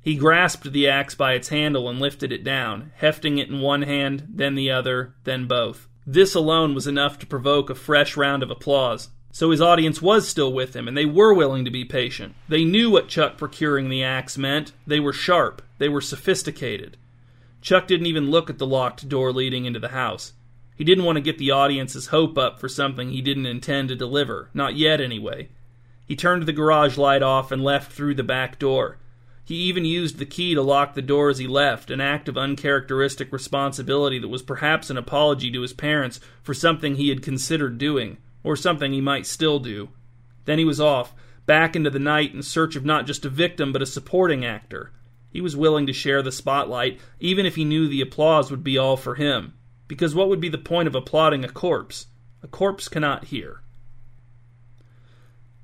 He 0.02 0.15
grasped 0.15 0.71
the 0.71 0.88
axe 0.88 1.13
by 1.13 1.34
its 1.34 1.49
handle 1.49 1.89
and 1.89 1.99
lifted 1.99 2.32
it 2.32 2.43
down, 2.43 2.91
hefting 2.95 3.38
it 3.38 3.49
in 3.49 3.60
one 3.60 3.82
hand, 3.82 4.25
then 4.30 4.56
the 4.56 4.71
other, 4.71 5.13
then 5.25 5.45
both. 5.45 5.88
This 6.08 6.34
alone 6.34 6.73
was 6.73 6.88
enough 6.88 7.19
to 7.19 7.28
provoke 7.28 7.69
a 7.69 7.75
fresh 7.75 8.15
round 8.15 8.41
of 8.41 8.49
applause. 8.49 9.10
So 9.32 9.52
his 9.52 9.62
audience 9.62 10.02
was 10.02 10.28
still 10.28 10.52
with 10.52 10.75
him, 10.75 10.88
and 10.88 10.97
they 10.97 11.06
were 11.06 11.34
willing 11.34 11.65
to 11.65 11.71
be 11.71 11.86
patient. 11.86 12.34
They 12.47 12.63
knew 12.63 12.89
what 12.89 13.10
Chuck 13.10 13.38
procuring 13.38 13.89
the 13.89 14.04
axe 14.04 14.38
meant. 14.38 14.71
They 14.88 14.99
were 14.99 15.13
sharp. 15.13 15.62
They 15.78 15.89
were 15.89 16.02
sophisticated. 16.02 16.97
Chuck 17.62 17.86
didn't 17.86 18.08
even 18.08 18.32
look 18.32 18.49
at 18.49 18.58
the 18.58 18.65
locked 18.65 19.08
door 19.08 19.32
leading 19.32 19.65
into 19.65 19.80
the 19.80 19.89
house. 19.89 20.34
He 20.79 20.85
didn't 20.85 21.03
want 21.03 21.17
to 21.17 21.21
get 21.21 21.37
the 21.37 21.51
audience's 21.51 22.07
hope 22.07 22.37
up 22.37 22.57
for 22.57 22.69
something 22.69 23.09
he 23.09 23.21
didn't 23.21 23.47
intend 23.47 23.89
to 23.89 23.97
deliver. 23.97 24.49
Not 24.53 24.77
yet, 24.77 25.01
anyway. 25.01 25.49
He 26.05 26.15
turned 26.15 26.43
the 26.43 26.53
garage 26.53 26.97
light 26.97 27.21
off 27.21 27.51
and 27.51 27.61
left 27.61 27.91
through 27.91 28.15
the 28.15 28.23
back 28.23 28.57
door. 28.57 28.97
He 29.43 29.55
even 29.55 29.83
used 29.83 30.19
the 30.19 30.25
key 30.25 30.53
to 30.53 30.61
lock 30.61 30.93
the 30.93 31.01
door 31.01 31.29
as 31.29 31.37
he 31.37 31.47
left, 31.47 31.91
an 31.91 31.99
act 31.99 32.29
of 32.29 32.37
uncharacteristic 32.37 33.33
responsibility 33.33 34.19
that 34.19 34.29
was 34.29 34.41
perhaps 34.41 34.89
an 34.89 34.97
apology 34.97 35.51
to 35.51 35.61
his 35.63 35.73
parents 35.73 36.21
for 36.41 36.53
something 36.53 36.95
he 36.95 37.09
had 37.09 37.21
considered 37.21 37.77
doing 37.77 38.17
or 38.41 38.55
something 38.55 38.93
he 38.93 39.01
might 39.01 39.25
still 39.25 39.59
do. 39.59 39.89
Then 40.45 40.59
he 40.59 40.65
was 40.65 40.79
off, 40.79 41.13
back 41.45 41.75
into 41.75 41.89
the 41.89 41.99
night 41.99 42.33
in 42.33 42.41
search 42.41 42.77
of 42.77 42.85
not 42.85 43.05
just 43.05 43.25
a 43.25 43.29
victim 43.29 43.73
but 43.73 43.81
a 43.81 43.85
supporting 43.85 44.45
actor. 44.45 44.93
He 45.29 45.41
was 45.41 45.57
willing 45.57 45.87
to 45.87 45.93
share 45.93 46.21
the 46.21 46.31
spotlight, 46.31 47.01
even 47.19 47.45
if 47.45 47.57
he 47.57 47.65
knew 47.65 47.89
the 47.89 47.99
applause 47.99 48.49
would 48.49 48.63
be 48.63 48.77
all 48.77 48.95
for 48.95 49.15
him. 49.15 49.55
Because 49.89 50.15
what 50.15 50.30
would 50.30 50.39
be 50.39 50.47
the 50.47 50.58
point 50.58 50.88
of 50.88 50.95
applauding 50.95 51.43
a 51.43 51.49
corpse? 51.49 52.06
A 52.41 52.47
corpse 52.47 52.88
cannot 52.88 53.25
hear. 53.25 53.63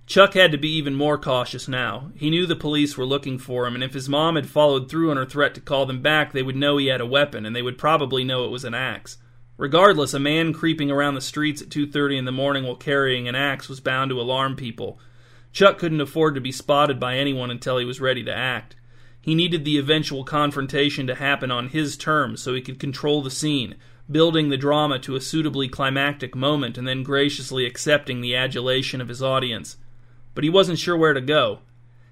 Chuck 0.08 0.34
had 0.34 0.52
to 0.52 0.58
be 0.58 0.70
even 0.76 0.96
more 0.96 1.18
cautious 1.18 1.68
now. 1.68 2.12
He 2.16 2.30
knew 2.30 2.46
the 2.46 2.56
police 2.56 2.98
were 2.98 3.06
looking 3.06 3.38
for 3.38 3.66
him, 3.66 3.76
and 3.76 3.84
if 3.84 3.94
his 3.94 4.10
mom 4.10 4.36
had 4.36 4.50
followed 4.50 4.90
through 4.90 5.12
on 5.12 5.18
her 5.18 5.26
threat 5.26 5.54
to 5.56 5.62
call 5.62 5.86
them 5.86 6.02
back, 6.02 6.32
they 6.32 6.44
would 6.44 6.56
know 6.56 6.78
he 6.78 6.88
had 6.88 7.02
a 7.02 7.06
weapon, 7.06 7.46
and 7.46 7.56
they 7.56 7.62
would 7.62 7.78
probably 7.78 8.24
know 8.24 8.46
it 8.46 8.52
was 8.52 8.66
an 8.66 8.74
axe. 8.74 9.18
Regardless, 9.58 10.14
a 10.14 10.20
man 10.20 10.54
creeping 10.54 10.90
around 10.90 11.14
the 11.14 11.22
streets 11.22 11.62
at 11.62 11.70
2:30 11.70 12.18
in 12.18 12.26
the 12.26 12.32
morning 12.32 12.64
while 12.66 12.76
carrying 12.76 13.28
an 13.28 13.36
axe 13.36 13.70
was 13.70 13.80
bound 13.80 14.10
to 14.10 14.20
alarm 14.20 14.56
people. 14.56 15.00
Chuck 15.54 15.78
couldn't 15.78 16.02
afford 16.02 16.34
to 16.34 16.42
be 16.42 16.52
spotted 16.52 17.00
by 17.00 17.16
anyone 17.16 17.52
until 17.52 17.78
he 17.78 17.86
was 17.86 18.02
ready 18.02 18.24
to 18.24 18.36
act. 18.36 18.76
He 19.22 19.36
needed 19.36 19.66
the 19.66 19.78
eventual 19.78 20.24
confrontation 20.24 21.06
to 21.08 21.16
happen 21.16 21.52
on 21.52 21.70
his 21.70 21.96
terms 21.96 22.42
so 22.42 22.56
he 22.56 22.62
could 22.62 22.80
control 22.80 23.22
the 23.22 23.32
scene, 23.32 23.76
building 24.12 24.50
the 24.50 24.58
drama 24.58 25.00
to 25.00 25.16
a 25.16 25.22
suitably 25.22 25.68
climactic 25.68 26.36
moment 26.36 26.78
and 26.78 26.88
then 26.88 27.04
graciously 27.04 27.66
accepting 27.66 28.22
the 28.22 28.36
adulation 28.36 29.02
of 29.02 29.08
his 29.08 29.24
audience. 29.24 29.78
But 30.34 30.44
he 30.44 30.50
wasn't 30.50 30.80
sure 30.80 30.98
where 30.98 31.14
to 31.14 31.22
go. 31.22 31.60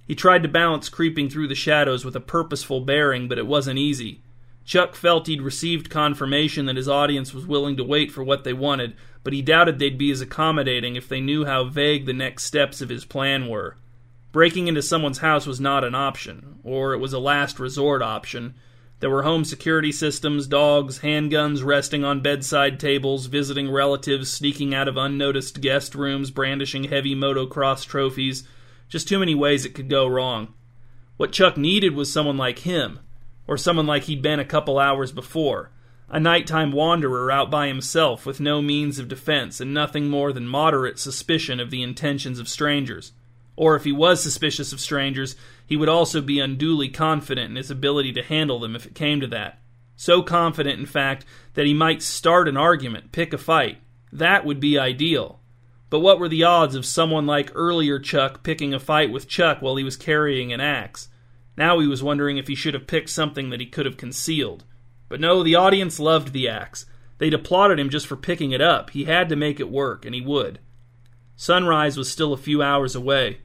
He 0.06 0.16
tried 0.16 0.44
to 0.44 0.50
balance 0.50 0.90
creeping 0.90 1.30
through 1.30 1.48
the 1.48 1.56
shadows 1.56 2.04
with 2.04 2.16
a 2.16 2.20
purposeful 2.20 2.82
bearing, 2.82 3.28
but 3.28 3.38
it 3.38 3.48
wasn't 3.48 3.80
easy. 3.80 4.22
Chuck 4.66 4.96
felt 4.96 5.28
he'd 5.28 5.42
received 5.42 5.90
confirmation 5.90 6.66
that 6.66 6.78
his 6.78 6.88
audience 6.88 7.34
was 7.34 7.46
willing 7.46 7.76
to 7.78 7.84
wait 7.84 8.12
for 8.12 8.24
what 8.24 8.44
they 8.44 8.54
wanted, 8.54 8.96
but 9.24 9.34
he 9.34 9.42
doubted 9.42 9.78
they'd 9.78 9.98
be 9.98 10.12
as 10.12 10.22
accommodating 10.22 10.96
if 10.96 11.08
they 11.08 11.22
knew 11.22 11.46
how 11.46 11.66
vague 11.66 12.06
the 12.06 12.14
next 12.14 12.44
steps 12.44 12.82
of 12.82 12.90
his 12.90 13.06
plan 13.06 13.48
were. 13.48 13.78
Breaking 14.32 14.68
into 14.68 14.82
someone's 14.82 15.20
house 15.20 15.46
was 15.46 15.60
not 15.60 15.84
an 15.84 15.96
option, 15.96 16.60
or 16.64 16.94
it 16.94 17.00
was 17.00 17.14
a 17.14 17.20
last 17.20 17.60
resort 17.60 18.02
option. 18.02 18.56
There 19.04 19.10
were 19.10 19.24
home 19.24 19.44
security 19.44 19.92
systems, 19.92 20.48
dogs, 20.48 21.00
handguns 21.00 21.62
resting 21.62 22.06
on 22.06 22.22
bedside 22.22 22.80
tables, 22.80 23.26
visiting 23.26 23.70
relatives 23.70 24.32
sneaking 24.32 24.74
out 24.74 24.88
of 24.88 24.96
unnoticed 24.96 25.60
guest 25.60 25.94
rooms, 25.94 26.32
brandishing 26.32 26.86
heavy 26.86 27.14
motocross 27.14 27.86
trophies. 27.86 28.48
Just 28.88 29.10
too 29.10 29.20
many 29.20 29.36
ways 29.36 29.66
it 29.66 29.76
could 29.76 29.90
go 29.90 30.08
wrong. 30.08 30.54
What 31.18 31.34
Chuck 31.34 31.58
needed 31.58 31.96
was 31.96 32.14
someone 32.14 32.38
like 32.38 32.60
him 32.60 33.02
or 33.46 33.58
someone 33.58 33.88
like 33.88 34.04
he'd 34.04 34.22
been 34.22 34.40
a 34.40 34.46
couple 34.46 34.80
hours 34.80 35.12
before. 35.12 35.70
A 36.08 36.18
nighttime 36.18 36.72
wanderer 36.72 37.30
out 37.30 37.52
by 37.52 37.68
himself 37.68 38.26
with 38.26 38.40
no 38.40 38.62
means 38.62 39.00
of 39.00 39.10
defense 39.10 39.60
and 39.60 39.74
nothing 39.74 40.10
more 40.10 40.32
than 40.32 40.48
moderate 40.48 40.98
suspicion 40.98 41.60
of 41.60 41.72
the 41.72 41.84
intentions 41.84 42.40
of 42.40 42.48
strangers. 42.48 43.12
Or 43.58 43.76
if 43.76 43.84
he 43.84 43.92
was 43.92 44.24
suspicious 44.24 44.72
of 44.72 44.80
strangers, 44.80 45.36
he 45.66 45.78
would 45.78 45.90
also 45.90 46.22
be 46.22 46.40
unduly 46.40 46.90
confident 46.90 47.52
in 47.52 47.56
his 47.56 47.72
ability 47.72 48.12
to 48.14 48.24
handle 48.24 48.60
them 48.60 48.76
if 48.76 48.86
it 48.86 48.96
came 48.96 49.20
to 49.20 49.28
that. 49.28 49.60
So 49.96 50.22
confident, 50.22 50.80
in 50.80 50.86
fact, 50.86 51.26
that 51.54 51.66
he 51.66 51.74
might 51.74 52.02
start 52.02 52.48
an 52.48 52.58
argument, 52.58 53.12
pick 53.12 53.34
a 53.34 53.38
fight. 53.38 53.80
That 54.12 54.46
would 54.46 54.60
be 54.60 54.78
ideal. 54.78 55.40
But 55.90 56.00
what 56.00 56.20
were 56.20 56.28
the 56.28 56.44
odds 56.44 56.76
of 56.76 56.86
someone 56.86 57.26
like 57.26 57.52
earlier 57.54 58.00
Chuck 58.00 58.44
picking 58.44 58.74
a 58.74 58.80
fight 58.80 59.12
with 59.12 59.28
Chuck 59.28 59.62
while 59.62 59.76
he 59.76 59.84
was 59.84 59.96
carrying 59.96 60.52
an 60.52 60.60
axe? 60.60 61.10
Now 61.56 61.80
he 61.80 61.88
was 61.88 62.02
wondering 62.02 62.38
if 62.38 62.48
he 62.48 62.56
should 62.56 62.74
have 62.74 62.88
picked 62.88 63.12
something 63.12 63.52
that 63.52 63.60
he 63.60 63.68
could 63.68 63.86
have 63.86 63.98
concealed. 63.98 64.64
But 65.08 65.20
no, 65.20 65.44
the 65.44 65.56
audience 65.56 66.00
loved 66.00 66.34
the 66.34 66.50
axe. 66.50 66.88
They'd 67.20 67.34
applauded 67.34 67.80
him 67.80 67.90
just 67.90 68.08
for 68.08 68.16
picking 68.16 68.52
it 68.52 68.62
up. 68.62 68.90
He 68.90 69.04
had 69.04 69.30
to 69.30 69.36
make 69.36 69.60
it 69.60 69.70
work, 69.70 70.04
and 70.04 70.16
he 70.16 70.22
would. 70.22 70.60
Sunrise 71.36 71.98
was 71.98 72.12
still 72.12 72.34
a 72.34 72.38
few 72.38 72.64
hours 72.64 72.96
away. 72.96 73.40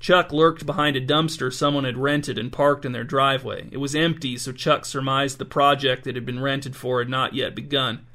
Chuck 0.00 0.32
lurked 0.32 0.64
behind 0.64 0.96
a 0.96 1.00
dumpster 1.00 1.52
someone 1.52 1.84
had 1.84 1.98
rented 1.98 2.38
and 2.38 2.50
parked 2.50 2.86
in 2.86 2.92
their 2.92 3.04
driveway. 3.04 3.68
It 3.70 3.76
was 3.76 3.94
empty, 3.94 4.38
so 4.38 4.50
Chuck 4.50 4.86
surmised 4.86 5.36
the 5.36 5.44
project 5.44 6.04
that 6.04 6.14
had 6.14 6.24
been 6.24 6.40
rented 6.40 6.74
for 6.74 7.00
had 7.00 7.10
not 7.10 7.34
yet 7.34 7.54
begun. 7.54 8.06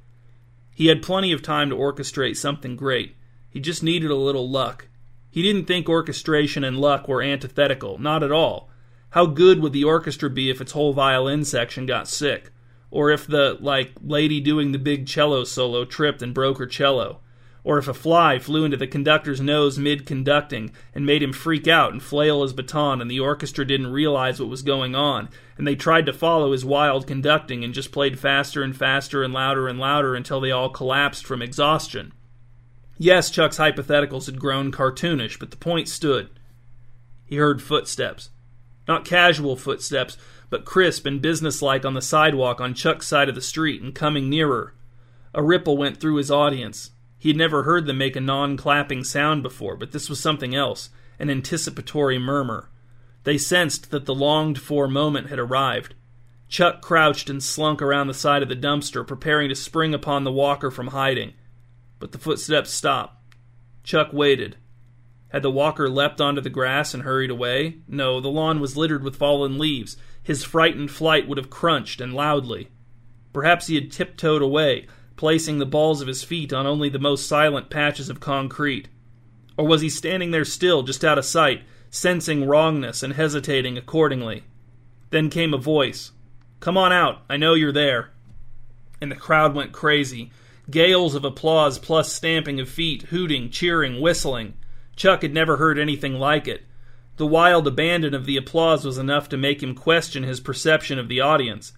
He 0.73 0.87
had 0.87 1.03
plenty 1.03 1.31
of 1.31 1.43
time 1.43 1.69
to 1.69 1.75
orchestrate 1.75 2.37
something 2.37 2.75
great. 2.75 3.15
He 3.49 3.59
just 3.59 3.83
needed 3.83 4.09
a 4.09 4.15
little 4.15 4.49
luck. 4.49 4.87
He 5.29 5.43
didn't 5.43 5.65
think 5.65 5.87
orchestration 5.87 6.63
and 6.63 6.79
luck 6.79 7.07
were 7.07 7.21
antithetical, 7.21 7.99
not 7.99 8.23
at 8.23 8.31
all. 8.31 8.69
How 9.11 9.27
good 9.27 9.61
would 9.61 9.71
the 9.71 9.83
orchestra 9.83 10.29
be 10.29 10.49
if 10.49 10.59
its 10.59 10.71
whole 10.71 10.91
violin 10.91 11.45
section 11.45 11.85
got 11.85 12.07
sick? 12.07 12.51
Or 12.89 13.11
if 13.11 13.27
the, 13.27 13.57
like, 13.61 13.93
lady 14.01 14.41
doing 14.41 14.71
the 14.71 14.79
big 14.79 15.05
cello 15.05 15.43
solo 15.43 15.85
tripped 15.85 16.21
and 16.21 16.33
broke 16.33 16.57
her 16.57 16.65
cello? 16.65 17.21
Or 17.65 17.79
if 17.79 17.87
a 17.87 17.95
fly 17.95 18.37
flew 18.37 18.63
into 18.63 18.77
the 18.77 18.85
conductor's 18.85 19.41
nose 19.41 19.79
mid 19.79 20.05
conducting 20.05 20.71
and 20.93 21.03
made 21.03 21.23
him 21.23 21.33
freak 21.33 21.67
out 21.67 21.91
and 21.91 22.01
flail 22.01 22.43
his 22.43 22.53
baton 22.53 23.01
and 23.01 23.09
the 23.09 23.19
orchestra 23.19 23.65
didn't 23.65 23.91
realize 23.91 24.39
what 24.39 24.49
was 24.49 24.61
going 24.61 24.93
on, 24.93 25.29
and 25.57 25.65
they 25.65 25.75
tried 25.75 26.05
to 26.05 26.13
follow 26.13 26.51
his 26.51 26.63
wild 26.63 27.07
conducting 27.07 27.63
and 27.63 27.73
just 27.73 27.91
played 27.91 28.19
faster 28.19 28.61
and 28.61 28.77
faster 28.77 29.23
and 29.23 29.33
louder 29.33 29.67
and 29.67 29.79
louder 29.79 30.13
until 30.13 30.39
they 30.39 30.51
all 30.51 30.69
collapsed 30.69 31.25
from 31.25 31.41
exhaustion? 31.41 32.13
Yes, 32.99 33.31
Chuck's 33.31 33.57
hypotheticals 33.57 34.27
had 34.27 34.39
grown 34.39 34.71
cartoonish, 34.71 35.39
but 35.39 35.49
the 35.49 35.57
point 35.57 35.87
stood. 35.89 36.29
He 37.25 37.37
heard 37.37 37.63
footsteps. 37.63 38.29
Not 38.87 39.05
casual 39.05 39.55
footsteps, 39.55 40.17
but 40.51 40.65
crisp 40.65 41.07
and 41.07 41.19
businesslike 41.19 41.83
on 41.83 41.95
the 41.95 42.01
sidewalk 42.01 42.61
on 42.61 42.75
Chuck's 42.75 43.07
side 43.07 43.27
of 43.27 43.33
the 43.33 43.41
street 43.41 43.81
and 43.81 43.95
coming 43.95 44.29
nearer. 44.29 44.75
A 45.33 45.41
ripple 45.41 45.77
went 45.77 45.99
through 45.99 46.17
his 46.17 46.29
audience. 46.29 46.91
He 47.25 47.29
had 47.29 47.37
never 47.37 47.63
heard 47.63 47.87
them 47.87 47.97
make 47.97 48.15
a 48.15 48.21
non 48.21 48.55
clapping 48.55 49.03
sound 49.03 49.41
before, 49.41 49.75
but 49.75 49.91
this 49.91 50.11
was 50.11 50.19
something 50.19 50.53
else 50.53 50.91
an 51.17 51.31
anticipatory 51.31 52.19
murmur. 52.19 52.69
They 53.23 53.39
sensed 53.39 53.89
that 53.89 54.05
the 54.05 54.13
longed 54.13 54.59
for 54.59 54.87
moment 54.87 55.29
had 55.29 55.39
arrived. 55.39 55.95
Chuck 56.49 56.83
crouched 56.83 57.27
and 57.27 57.41
slunk 57.41 57.81
around 57.81 58.05
the 58.05 58.13
side 58.13 58.43
of 58.43 58.49
the 58.49 58.55
dumpster, 58.55 59.03
preparing 59.03 59.49
to 59.49 59.55
spring 59.55 59.95
upon 59.95 60.23
the 60.23 60.31
walker 60.31 60.69
from 60.69 60.89
hiding. 60.89 61.33
But 61.97 62.11
the 62.11 62.19
footsteps 62.19 62.69
stopped. 62.69 63.17
Chuck 63.83 64.13
waited. 64.13 64.57
Had 65.29 65.41
the 65.41 65.49
walker 65.49 65.89
leapt 65.89 66.21
onto 66.21 66.41
the 66.41 66.51
grass 66.51 66.93
and 66.93 67.01
hurried 67.01 67.31
away? 67.31 67.77
No, 67.87 68.21
the 68.21 68.29
lawn 68.29 68.59
was 68.59 68.77
littered 68.77 69.03
with 69.03 69.15
fallen 69.15 69.57
leaves. 69.57 69.97
His 70.21 70.43
frightened 70.43 70.91
flight 70.91 71.27
would 71.27 71.39
have 71.39 71.49
crunched, 71.49 72.01
and 72.01 72.13
loudly. 72.13 72.69
Perhaps 73.33 73.65
he 73.65 73.73
had 73.73 73.91
tiptoed 73.91 74.43
away, 74.43 74.85
placing 75.15 75.59
the 75.59 75.65
balls 75.65 76.01
of 76.01 76.07
his 76.07 76.23
feet 76.23 76.51
on 76.51 76.65
only 76.65 76.89
the 76.89 76.99
most 76.99 77.27
silent 77.27 77.69
patches 77.69 78.09
of 78.09 78.19
concrete. 78.19 78.87
Or 79.57 79.65
was 79.65 79.81
he 79.81 79.89
standing 79.89 80.31
there 80.31 80.45
still, 80.45 80.83
just 80.83 81.05
out 81.05 81.17
of 81.17 81.25
sight, 81.25 81.63
sensing 81.89 82.45
wrongness 82.47 83.03
and 83.03 83.13
hesitating 83.13 83.77
accordingly? 83.77 84.43
Then 85.11 85.29
came 85.29 85.53
a 85.53 85.57
voice 85.57 86.11
Come 86.59 86.77
on 86.77 86.91
out, 86.91 87.21
I 87.29 87.37
know 87.37 87.53
you're 87.53 87.71
there. 87.71 88.11
And 88.99 89.11
the 89.11 89.15
crowd 89.15 89.53
went 89.53 89.71
crazy. 89.71 90.31
Gales 90.69 91.13
of 91.13 91.23
applause 91.23 91.77
plus 91.77 92.11
stamping 92.11 92.59
of 92.59 92.67
feet, 92.67 93.03
hooting, 93.03 93.49
cheering, 93.49 94.01
whistling. 94.01 94.55
Chuck 94.95 95.21
had 95.21 95.33
never 95.33 95.57
heard 95.57 95.77
anything 95.77 96.15
like 96.15 96.47
it. 96.47 96.63
The 97.17 97.27
wild 97.27 97.67
abandon 97.67 98.13
of 98.13 98.25
the 98.25 98.35
applause 98.35 98.83
was 98.83 98.97
enough 98.97 99.29
to 99.29 99.37
make 99.37 99.61
him 99.61 99.75
question 99.75 100.23
his 100.23 100.39
perception 100.39 100.99
of 100.99 101.07
the 101.07 101.21
audience. 101.21 101.73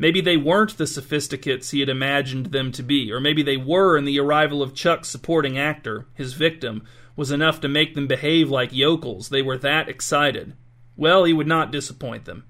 Maybe 0.00 0.22
they 0.22 0.38
weren't 0.38 0.78
the 0.78 0.86
sophisticates 0.86 1.72
he 1.72 1.80
had 1.80 1.90
imagined 1.90 2.46
them 2.46 2.72
to 2.72 2.82
be, 2.82 3.12
or 3.12 3.20
maybe 3.20 3.42
they 3.42 3.58
were, 3.58 3.98
and 3.98 4.08
the 4.08 4.18
arrival 4.18 4.62
of 4.62 4.74
Chuck's 4.74 5.10
supporting 5.10 5.58
actor, 5.58 6.06
his 6.14 6.32
victim, 6.32 6.84
was 7.16 7.30
enough 7.30 7.60
to 7.60 7.68
make 7.68 7.94
them 7.94 8.06
behave 8.06 8.48
like 8.48 8.72
yokels. 8.72 9.28
They 9.28 9.42
were 9.42 9.58
that 9.58 9.90
excited. 9.90 10.54
Well, 10.96 11.24
he 11.24 11.34
would 11.34 11.46
not 11.46 11.70
disappoint 11.70 12.24
them. 12.24 12.44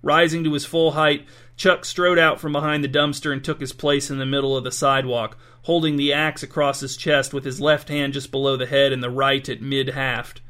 Rising 0.00 0.44
to 0.44 0.52
his 0.52 0.64
full 0.64 0.92
height, 0.92 1.26
Chuck 1.56 1.84
strode 1.84 2.20
out 2.20 2.40
from 2.40 2.52
behind 2.52 2.84
the 2.84 2.88
dumpster 2.88 3.32
and 3.32 3.42
took 3.42 3.58
his 3.58 3.72
place 3.72 4.08
in 4.08 4.18
the 4.18 4.24
middle 4.24 4.56
of 4.56 4.62
the 4.62 4.70
sidewalk, 4.70 5.36
holding 5.62 5.96
the 5.96 6.12
axe 6.12 6.44
across 6.44 6.78
his 6.78 6.96
chest 6.96 7.34
with 7.34 7.44
his 7.44 7.60
left 7.60 7.88
hand 7.88 8.12
just 8.12 8.30
below 8.30 8.56
the 8.56 8.66
head 8.66 8.92
and 8.92 9.02
the 9.02 9.10
right 9.10 9.48
at 9.48 9.60
mid 9.60 9.88
haft. 9.88 10.40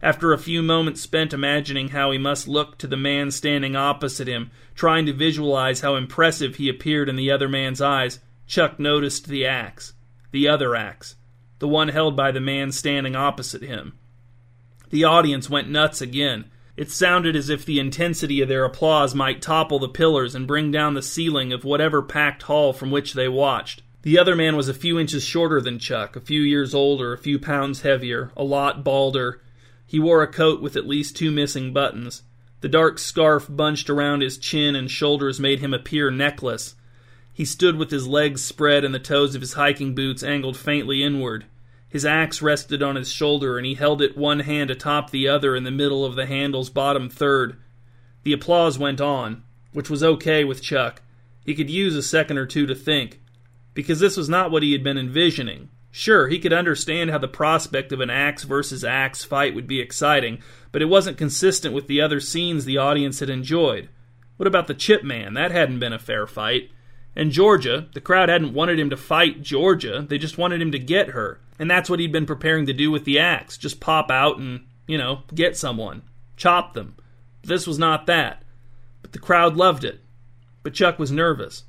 After 0.00 0.32
a 0.32 0.38
few 0.38 0.62
moments 0.62 1.00
spent 1.00 1.32
imagining 1.32 1.88
how 1.88 2.10
he 2.12 2.18
must 2.18 2.46
look 2.46 2.78
to 2.78 2.86
the 2.86 2.96
man 2.96 3.30
standing 3.30 3.74
opposite 3.74 4.28
him, 4.28 4.50
trying 4.74 5.06
to 5.06 5.12
visualize 5.12 5.80
how 5.80 5.96
impressive 5.96 6.56
he 6.56 6.68
appeared 6.68 7.08
in 7.08 7.16
the 7.16 7.30
other 7.30 7.48
man's 7.48 7.80
eyes, 7.80 8.20
Chuck 8.46 8.78
noticed 8.78 9.26
the 9.26 9.44
axe. 9.44 9.94
The 10.30 10.46
other 10.48 10.76
axe. 10.76 11.16
The 11.58 11.68
one 11.68 11.88
held 11.88 12.16
by 12.16 12.30
the 12.30 12.40
man 12.40 12.70
standing 12.70 13.16
opposite 13.16 13.62
him. 13.62 13.98
The 14.90 15.04
audience 15.04 15.50
went 15.50 15.68
nuts 15.68 16.00
again. 16.00 16.44
It 16.76 16.92
sounded 16.92 17.34
as 17.34 17.50
if 17.50 17.64
the 17.64 17.80
intensity 17.80 18.40
of 18.40 18.48
their 18.48 18.64
applause 18.64 19.14
might 19.14 19.42
topple 19.42 19.80
the 19.80 19.88
pillars 19.88 20.36
and 20.36 20.46
bring 20.46 20.70
down 20.70 20.94
the 20.94 21.02
ceiling 21.02 21.52
of 21.52 21.64
whatever 21.64 22.02
packed 22.02 22.44
hall 22.44 22.72
from 22.72 22.92
which 22.92 23.14
they 23.14 23.28
watched. 23.28 23.82
The 24.02 24.16
other 24.16 24.36
man 24.36 24.54
was 24.54 24.68
a 24.68 24.74
few 24.74 24.96
inches 24.96 25.24
shorter 25.24 25.60
than 25.60 25.80
Chuck, 25.80 26.14
a 26.14 26.20
few 26.20 26.40
years 26.40 26.72
older, 26.72 27.12
a 27.12 27.18
few 27.18 27.40
pounds 27.40 27.82
heavier, 27.82 28.30
a 28.36 28.44
lot 28.44 28.84
balder. 28.84 29.42
He 29.88 29.98
wore 29.98 30.22
a 30.22 30.28
coat 30.28 30.60
with 30.60 30.76
at 30.76 30.86
least 30.86 31.16
two 31.16 31.30
missing 31.30 31.72
buttons. 31.72 32.22
The 32.60 32.68
dark 32.68 32.98
scarf 32.98 33.46
bunched 33.48 33.88
around 33.88 34.20
his 34.20 34.36
chin 34.36 34.76
and 34.76 34.90
shoulders 34.90 35.40
made 35.40 35.60
him 35.60 35.72
appear 35.72 36.10
neckless. 36.10 36.74
He 37.32 37.46
stood 37.46 37.76
with 37.76 37.90
his 37.90 38.06
legs 38.06 38.42
spread 38.42 38.84
and 38.84 38.94
the 38.94 38.98
toes 38.98 39.34
of 39.34 39.40
his 39.40 39.54
hiking 39.54 39.94
boots 39.94 40.22
angled 40.22 40.58
faintly 40.58 41.02
inward. 41.02 41.46
His 41.88 42.04
axe 42.04 42.42
rested 42.42 42.82
on 42.82 42.96
his 42.96 43.10
shoulder, 43.10 43.56
and 43.56 43.64
he 43.64 43.74
held 43.74 44.02
it 44.02 44.14
one 44.14 44.40
hand 44.40 44.70
atop 44.70 45.10
the 45.10 45.26
other 45.26 45.56
in 45.56 45.64
the 45.64 45.70
middle 45.70 46.04
of 46.04 46.16
the 46.16 46.26
handle's 46.26 46.68
bottom 46.68 47.08
third. 47.08 47.56
The 48.24 48.34
applause 48.34 48.78
went 48.78 49.00
on, 49.00 49.42
which 49.72 49.88
was 49.88 50.02
okay 50.02 50.44
with 50.44 50.60
Chuck. 50.60 51.00
He 51.46 51.54
could 51.54 51.70
use 51.70 51.96
a 51.96 52.02
second 52.02 52.36
or 52.36 52.44
two 52.44 52.66
to 52.66 52.74
think 52.74 53.22
because 53.72 54.00
this 54.00 54.18
was 54.18 54.28
not 54.28 54.50
what 54.50 54.62
he 54.62 54.72
had 54.72 54.84
been 54.84 54.98
envisioning. 54.98 55.70
Sure, 55.90 56.28
he 56.28 56.38
could 56.38 56.52
understand 56.52 57.10
how 57.10 57.18
the 57.18 57.28
prospect 57.28 57.92
of 57.92 58.00
an 58.00 58.10
axe 58.10 58.44
versus 58.44 58.84
axe 58.84 59.24
fight 59.24 59.54
would 59.54 59.66
be 59.66 59.80
exciting, 59.80 60.42
but 60.70 60.82
it 60.82 60.86
wasn't 60.86 61.16
consistent 61.16 61.74
with 61.74 61.86
the 61.86 62.00
other 62.00 62.20
scenes 62.20 62.64
the 62.64 62.78
audience 62.78 63.20
had 63.20 63.30
enjoyed. 63.30 63.88
What 64.36 64.46
about 64.46 64.66
the 64.66 64.74
Chip 64.74 65.02
Man? 65.02 65.34
That 65.34 65.50
hadn't 65.50 65.80
been 65.80 65.92
a 65.92 65.98
fair 65.98 66.26
fight. 66.26 66.70
And 67.16 67.32
Georgia, 67.32 67.88
the 67.94 68.00
crowd 68.00 68.28
hadn't 68.28 68.54
wanted 68.54 68.78
him 68.78 68.90
to 68.90 68.96
fight 68.96 69.42
Georgia, 69.42 70.06
they 70.08 70.18
just 70.18 70.38
wanted 70.38 70.62
him 70.62 70.70
to 70.72 70.78
get 70.78 71.08
her. 71.08 71.40
And 71.58 71.68
that's 71.68 71.90
what 71.90 71.98
he'd 71.98 72.12
been 72.12 72.26
preparing 72.26 72.66
to 72.66 72.72
do 72.72 72.90
with 72.90 73.04
the 73.04 73.18
axe 73.18 73.58
just 73.58 73.80
pop 73.80 74.10
out 74.10 74.38
and, 74.38 74.66
you 74.86 74.96
know, 74.96 75.22
get 75.34 75.56
someone, 75.56 76.02
chop 76.36 76.74
them. 76.74 76.94
But 77.42 77.48
this 77.48 77.66
was 77.66 77.78
not 77.78 78.06
that. 78.06 78.44
But 79.02 79.12
the 79.12 79.18
crowd 79.18 79.56
loved 79.56 79.84
it. 79.84 80.00
But 80.62 80.74
Chuck 80.74 80.98
was 80.98 81.10
nervous. 81.10 81.64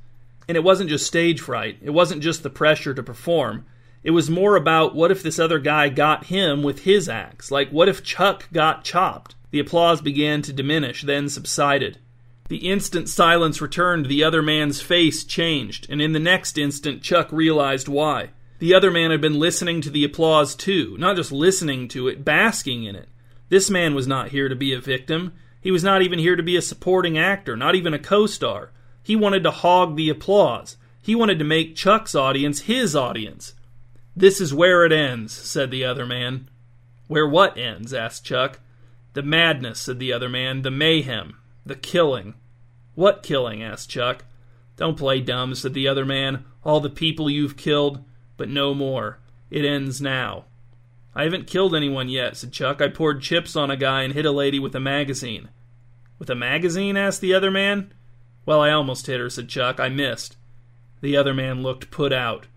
And 0.48 0.56
it 0.56 0.64
wasn't 0.64 0.90
just 0.90 1.08
stage 1.08 1.42
fright, 1.42 1.78
it 1.82 1.92
wasn't 1.92 2.22
just 2.22 2.44
the 2.44 2.50
pressure 2.50 2.94
to 2.94 3.02
perform. 3.02 3.66
It 4.04 4.12
was 4.12 4.30
more 4.30 4.56
about 4.56 4.96
what 4.96 5.12
if 5.12 5.22
this 5.22 5.40
other 5.40 5.60
guy 5.60 5.90
got 5.90 6.26
him 6.26 6.64
with 6.64 6.84
his 6.84 7.10
axe? 7.10 7.52
Like, 7.52 7.70
what 7.70 7.90
if 7.90 8.04
Chuck 8.04 8.48
got 8.54 8.84
chopped? 8.84 9.36
The 9.52 9.60
applause 9.60 10.02
began 10.02 10.42
to 10.44 10.54
diminish, 10.54 11.02
then 11.02 11.28
subsided. 11.28 11.98
The 12.48 12.70
instant 12.70 13.10
silence 13.10 13.62
returned, 13.62 14.08
the 14.08 14.24
other 14.24 14.42
man's 14.42 14.82
face 14.82 15.24
changed, 15.24 15.86
and 15.90 16.02
in 16.02 16.14
the 16.14 16.20
next 16.20 16.58
instant, 16.58 17.04
Chuck 17.04 17.32
realized 17.32 17.88
why. 17.88 18.30
The 18.60 18.74
other 18.74 18.90
man 18.90 19.12
had 19.12 19.22
been 19.22 19.40
listening 19.40 19.82
to 19.82 19.90
the 19.90 20.04
applause 20.04 20.56
too, 20.56 20.96
not 20.98 21.16
just 21.16 21.32
listening 21.32 21.88
to 21.90 22.08
it, 22.08 22.26
basking 22.26 22.86
in 22.86 22.96
it. 22.96 23.08
This 23.50 23.70
man 23.70 23.96
was 23.96 24.08
not 24.08 24.30
here 24.30 24.50
to 24.50 24.56
be 24.56 24.74
a 24.74 24.80
victim. 24.80 25.34
He 25.62 25.72
was 25.72 25.84
not 25.84 26.02
even 26.02 26.20
here 26.20 26.36
to 26.36 26.44
be 26.44 26.56
a 26.56 26.62
supporting 26.62 27.18
actor, 27.18 27.56
not 27.56 27.76
even 27.76 27.94
a 27.94 28.00
co 28.00 28.26
star. 28.26 28.72
He 29.04 29.16
wanted 29.16 29.44
to 29.44 29.52
hog 29.52 29.96
the 29.96 30.10
applause. 30.10 30.78
He 31.02 31.16
wanted 31.16 31.40
to 31.40 31.46
make 31.46 31.76
Chuck's 31.76 32.16
audience 32.16 32.62
his 32.62 32.96
audience. 32.96 33.54
This 34.20 34.42
is 34.42 34.54
where 34.54 34.84
it 34.84 34.92
ends, 34.92 35.32
said 35.32 35.72
the 35.72 35.86
other 35.86 36.06
man. 36.06 36.50
Where 37.08 37.26
what 37.26 37.58
ends? 37.58 37.94
asked 37.94 38.26
Chuck. 38.26 38.60
The 39.14 39.24
madness, 39.24 39.80
said 39.80 39.98
the 39.98 40.12
other 40.12 40.28
man. 40.28 40.62
The 40.62 40.72
mayhem. 40.72 41.38
The 41.66 41.78
killing. 41.78 42.34
What 42.96 43.24
killing? 43.24 43.64
asked 43.64 43.90
Chuck. 43.90 44.26
Don't 44.76 44.98
play 44.98 45.22
dumb, 45.22 45.56
said 45.56 45.74
the 45.74 45.88
other 45.88 46.04
man. 46.04 46.44
All 46.66 46.82
the 46.82 46.90
people 46.90 47.30
you've 47.30 47.56
killed, 47.56 48.04
but 48.36 48.50
no 48.50 48.74
more. 48.74 49.20
It 49.50 49.64
ends 49.64 50.02
now. 50.02 50.44
I 51.16 51.24
haven't 51.24 51.48
killed 51.48 51.74
anyone 51.74 52.10
yet, 52.10 52.36
said 52.36 52.52
Chuck. 52.52 52.82
I 52.82 52.90
poured 52.90 53.22
chips 53.22 53.56
on 53.56 53.72
a 53.72 53.78
guy 53.78 54.02
and 54.02 54.14
hit 54.14 54.26
a 54.26 54.32
lady 54.32 54.60
with 54.60 54.76
a 54.76 54.82
magazine. 54.82 55.48
With 56.18 56.30
a 56.30 56.36
magazine? 56.36 56.98
asked 56.98 57.22
the 57.22 57.34
other 57.34 57.52
man. 57.52 57.94
Well, 58.46 58.60
I 58.60 58.72
almost 58.72 59.08
hit 59.08 59.22
her, 59.22 59.30
said 59.30 59.48
Chuck. 59.48 59.80
I 59.80 59.88
missed. 59.88 60.36
The 61.00 61.16
other 61.16 61.34
man 61.34 61.64
looked 61.64 61.90
put 61.90 62.12
out. 62.12 62.48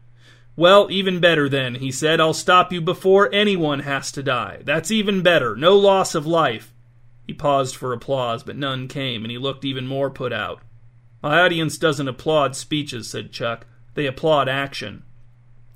Well, 0.55 0.89
even 0.91 1.19
better 1.19 1.49
then, 1.49 1.77
he 1.77 1.91
said. 1.91 2.21
I'll 2.21 2.35
stop 2.35 2.73
you 2.73 2.81
before 2.81 3.33
anyone 3.33 3.81
has 3.81 4.13
to 4.13 4.23
die. 4.23 4.61
That's 4.65 4.91
even 4.91 5.23
better. 5.23 5.57
No 5.57 5.77
loss 5.77 6.15
of 6.15 6.27
life. 6.27 6.75
He 7.27 7.33
paused 7.33 7.77
for 7.77 7.93
applause, 7.93 8.43
but 8.43 8.57
none 8.57 8.89
came, 8.89 9.25
and 9.25 9.31
he 9.31 9.39
looked 9.39 9.65
even 9.65 9.87
more 9.87 10.11
put 10.11 10.33
out. 10.33 10.61
My 11.23 11.41
audience 11.41 11.79
doesn't 11.79 12.09
applaud 12.09 12.57
speeches, 12.57 13.09
said 13.09 13.33
Chuck. 13.33 13.67
They 13.95 14.07
applaud 14.07 14.49
action. 14.49 15.05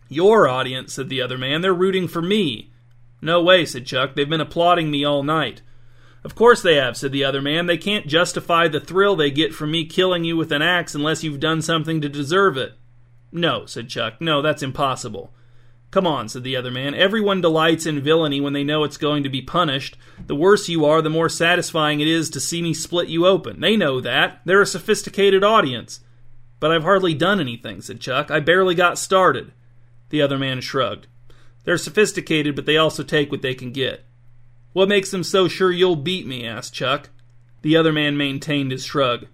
Your 0.08 0.48
audience, 0.48 0.92
said 0.92 1.08
the 1.08 1.22
other 1.22 1.38
man. 1.38 1.62
They're 1.62 1.72
rooting 1.72 2.08
for 2.08 2.20
me. 2.20 2.72
No 3.22 3.42
way, 3.42 3.64
said 3.64 3.86
Chuck. 3.86 4.14
They've 4.14 4.28
been 4.28 4.40
applauding 4.40 4.90
me 4.90 5.04
all 5.04 5.22
night. 5.22 5.62
Of 6.22 6.34
course 6.34 6.60
they 6.60 6.74
have, 6.74 6.96
said 6.96 7.12
the 7.12 7.24
other 7.24 7.40
man. 7.40 7.66
They 7.66 7.78
can't 7.78 8.08
justify 8.08 8.68
the 8.68 8.80
thrill 8.80 9.16
they 9.16 9.30
get 9.30 9.54
from 9.54 9.70
me 9.70 9.84
killing 9.84 10.24
you 10.24 10.36
with 10.36 10.50
an 10.52 10.62
axe 10.62 10.94
unless 10.94 11.22
you've 11.22 11.40
done 11.40 11.62
something 11.62 12.00
to 12.00 12.08
deserve 12.08 12.56
it. 12.56 12.74
No, 13.32 13.66
said 13.66 13.88
Chuck. 13.88 14.20
No, 14.20 14.42
that's 14.42 14.62
impossible. 14.62 15.32
Come 15.90 16.06
on, 16.06 16.28
said 16.28 16.42
the 16.42 16.56
other 16.56 16.70
man. 16.70 16.94
Everyone 16.94 17.40
delights 17.40 17.86
in 17.86 18.00
villainy 18.00 18.40
when 18.40 18.52
they 18.52 18.64
know 18.64 18.84
it's 18.84 18.96
going 18.96 19.22
to 19.22 19.28
be 19.28 19.40
punished. 19.40 19.96
The 20.26 20.34
worse 20.34 20.68
you 20.68 20.84
are, 20.84 21.00
the 21.00 21.10
more 21.10 21.28
satisfying 21.28 22.00
it 22.00 22.08
is 22.08 22.28
to 22.30 22.40
see 22.40 22.60
me 22.60 22.74
split 22.74 23.08
you 23.08 23.26
open. 23.26 23.60
They 23.60 23.76
know 23.76 24.00
that. 24.00 24.40
They're 24.44 24.60
a 24.60 24.66
sophisticated 24.66 25.44
audience. 25.44 26.00
But 26.60 26.70
I've 26.70 26.82
hardly 26.82 27.14
done 27.14 27.40
anything, 27.40 27.80
said 27.80 28.00
Chuck. 28.00 28.30
I 28.30 28.40
barely 28.40 28.74
got 28.74 28.98
started. 28.98 29.52
The 30.10 30.22
other 30.22 30.38
man 30.38 30.60
shrugged. 30.60 31.06
They're 31.64 31.78
sophisticated, 31.78 32.54
but 32.54 32.66
they 32.66 32.76
also 32.76 33.02
take 33.02 33.30
what 33.30 33.42
they 33.42 33.54
can 33.54 33.72
get. 33.72 34.04
What 34.72 34.88
makes 34.88 35.10
them 35.10 35.24
so 35.24 35.48
sure 35.48 35.72
you'll 35.72 35.96
beat 35.96 36.26
me? 36.26 36.46
asked 36.46 36.74
Chuck. 36.74 37.10
The 37.62 37.76
other 37.76 37.92
man 37.92 38.16
maintained 38.16 38.70
his 38.70 38.84
shrug. 38.84 39.26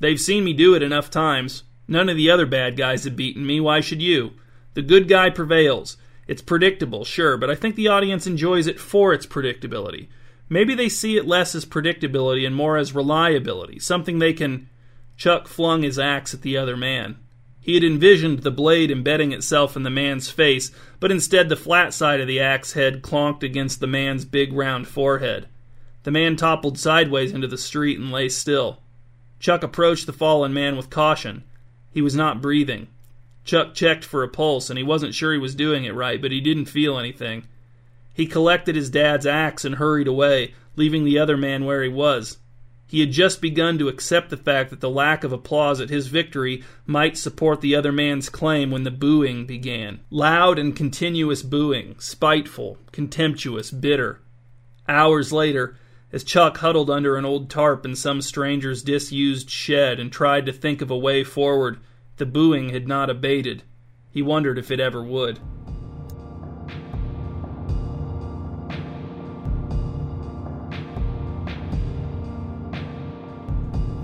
They've 0.00 0.20
seen 0.20 0.44
me 0.44 0.52
do 0.52 0.74
it 0.74 0.82
enough 0.82 1.10
times. 1.10 1.62
None 1.92 2.08
of 2.08 2.16
the 2.16 2.30
other 2.30 2.46
bad 2.46 2.78
guys 2.78 3.04
have 3.04 3.16
beaten 3.16 3.44
me. 3.44 3.60
Why 3.60 3.80
should 3.80 4.00
you? 4.00 4.32
The 4.72 4.80
good 4.80 5.08
guy 5.08 5.28
prevails. 5.28 5.98
It's 6.26 6.40
predictable, 6.40 7.04
sure, 7.04 7.36
but 7.36 7.50
I 7.50 7.54
think 7.54 7.76
the 7.76 7.88
audience 7.88 8.26
enjoys 8.26 8.66
it 8.66 8.80
for 8.80 9.12
its 9.12 9.26
predictability. 9.26 10.08
Maybe 10.48 10.74
they 10.74 10.88
see 10.88 11.18
it 11.18 11.26
less 11.26 11.54
as 11.54 11.66
predictability 11.66 12.46
and 12.46 12.56
more 12.56 12.78
as 12.78 12.94
reliability, 12.94 13.78
something 13.78 14.18
they 14.18 14.32
can. 14.32 14.70
Chuck 15.18 15.46
flung 15.46 15.82
his 15.82 15.98
axe 15.98 16.32
at 16.32 16.40
the 16.40 16.56
other 16.56 16.78
man. 16.78 17.18
He 17.60 17.74
had 17.74 17.84
envisioned 17.84 18.38
the 18.38 18.50
blade 18.50 18.90
embedding 18.90 19.32
itself 19.32 19.76
in 19.76 19.82
the 19.82 19.90
man's 19.90 20.30
face, 20.30 20.70
but 20.98 21.12
instead 21.12 21.50
the 21.50 21.56
flat 21.56 21.92
side 21.92 22.22
of 22.22 22.26
the 22.26 22.40
axe 22.40 22.72
head 22.72 23.02
clonked 23.02 23.42
against 23.42 23.80
the 23.80 23.86
man's 23.86 24.24
big 24.24 24.54
round 24.54 24.88
forehead. 24.88 25.46
The 26.04 26.10
man 26.10 26.36
toppled 26.36 26.78
sideways 26.78 27.32
into 27.32 27.48
the 27.48 27.58
street 27.58 27.98
and 27.98 28.10
lay 28.10 28.30
still. 28.30 28.80
Chuck 29.38 29.62
approached 29.62 30.06
the 30.06 30.14
fallen 30.14 30.54
man 30.54 30.78
with 30.78 30.88
caution. 30.88 31.44
He 31.92 32.02
was 32.02 32.14
not 32.14 32.40
breathing. 32.40 32.88
Chuck 33.44 33.74
checked 33.74 34.04
for 34.04 34.22
a 34.22 34.28
pulse, 34.28 34.70
and 34.70 34.78
he 34.78 34.84
wasn't 34.84 35.14
sure 35.14 35.32
he 35.32 35.38
was 35.38 35.54
doing 35.54 35.84
it 35.84 35.94
right, 35.94 36.20
but 36.20 36.30
he 36.30 36.40
didn't 36.40 36.66
feel 36.66 36.98
anything. 36.98 37.44
He 38.14 38.26
collected 38.26 38.76
his 38.76 38.90
dad's 38.90 39.26
axe 39.26 39.64
and 39.64 39.76
hurried 39.76 40.06
away, 40.06 40.54
leaving 40.76 41.04
the 41.04 41.18
other 41.18 41.36
man 41.36 41.64
where 41.64 41.82
he 41.82 41.88
was. 41.88 42.38
He 42.86 43.00
had 43.00 43.10
just 43.10 43.40
begun 43.40 43.78
to 43.78 43.88
accept 43.88 44.28
the 44.28 44.36
fact 44.36 44.68
that 44.68 44.80
the 44.80 44.90
lack 44.90 45.24
of 45.24 45.32
applause 45.32 45.80
at 45.80 45.88
his 45.88 46.08
victory 46.08 46.62
might 46.84 47.16
support 47.16 47.62
the 47.62 47.74
other 47.74 47.90
man's 47.90 48.28
claim 48.28 48.70
when 48.70 48.82
the 48.82 48.90
booing 48.90 49.46
began. 49.46 50.00
Loud 50.10 50.58
and 50.58 50.76
continuous 50.76 51.42
booing, 51.42 51.98
spiteful, 51.98 52.76
contemptuous, 52.92 53.70
bitter. 53.70 54.20
Hours 54.86 55.32
later, 55.32 55.78
as 56.12 56.22
Chuck 56.22 56.58
huddled 56.58 56.90
under 56.90 57.16
an 57.16 57.24
old 57.24 57.48
tarp 57.48 57.86
in 57.86 57.96
some 57.96 58.20
stranger's 58.20 58.82
disused 58.82 59.48
shed 59.48 59.98
and 59.98 60.12
tried 60.12 60.44
to 60.44 60.52
think 60.52 60.82
of 60.82 60.90
a 60.90 60.96
way 60.96 61.24
forward, 61.24 61.80
the 62.18 62.26
booing 62.26 62.68
had 62.68 62.86
not 62.86 63.08
abated. 63.08 63.62
He 64.10 64.20
wondered 64.20 64.58
if 64.58 64.70
it 64.70 64.78
ever 64.78 65.02
would. 65.02 65.40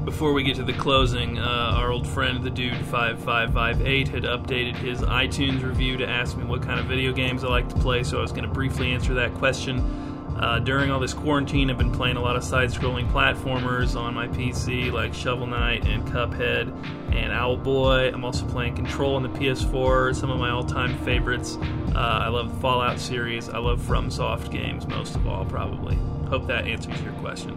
Before 0.07 0.33
we 0.33 0.43
get 0.43 0.57
to 0.57 0.65
the 0.65 0.73
closing, 0.73 1.39
uh, 1.39 1.43
our 1.77 1.93
old 1.93 2.07
friend 2.07 2.43
the 2.43 2.51
dude 2.51 2.75
five 2.87 3.23
five 3.23 3.53
five 3.53 3.87
eight 3.87 4.09
had 4.09 4.23
updated 4.23 4.75
his 4.77 5.01
iTunes 5.03 5.63
review 5.63 5.99
to 5.99 6.09
ask 6.09 6.37
me 6.37 6.45
what 6.45 6.63
kind 6.63 6.81
of 6.81 6.87
video 6.87 7.13
games 7.13 7.45
I 7.45 7.49
like 7.49 7.69
to 7.69 7.77
play. 7.77 8.03
So 8.03 8.19
I 8.19 8.23
was 8.23 8.33
going 8.33 8.45
to 8.45 8.51
briefly 8.51 8.93
answer 8.93 9.13
that 9.15 9.35
question. 9.35 10.08
Uh, 10.39 10.61
during 10.61 10.89
all 10.91 11.01
this 11.01 11.13
quarantine, 11.13 11.69
I've 11.69 11.79
been 11.79 11.91
playing 11.91 12.17
a 12.17 12.21
lot 12.21 12.37
of 12.37 12.45
side 12.45 12.71
scrolling 12.71 13.11
platformers 13.11 13.99
on 13.99 14.15
my 14.15 14.29
PC 14.29 14.93
like 14.93 15.13
Shovel 15.13 15.49
Knight 15.49 15.85
and 15.89 16.07
Cuphead 16.07 16.69
and 17.13 17.33
Owlboy. 17.33 18.15
I'm 18.15 18.25
also 18.25 18.47
playing 18.47 18.77
Control 18.77 19.17
on 19.17 19.25
the 19.25 19.29
PS4, 19.31 20.15
some 20.15 20.31
of 20.31 20.39
my 20.39 20.51
all 20.51 20.63
time 20.63 20.97
favorites. 20.99 21.59
Uh, 21.93 22.21
I 22.23 22.29
love 22.29 22.55
the 22.55 22.61
Fallout 22.61 23.01
series. 23.01 23.49
I 23.49 23.59
love 23.59 23.81
FromSoft 23.81 24.53
games 24.53 24.87
most 24.87 25.17
of 25.17 25.27
all, 25.27 25.45
probably. 25.45 25.97
Hope 26.29 26.47
that 26.47 26.69
answers 26.69 27.01
your 27.03 27.13
question. 27.15 27.57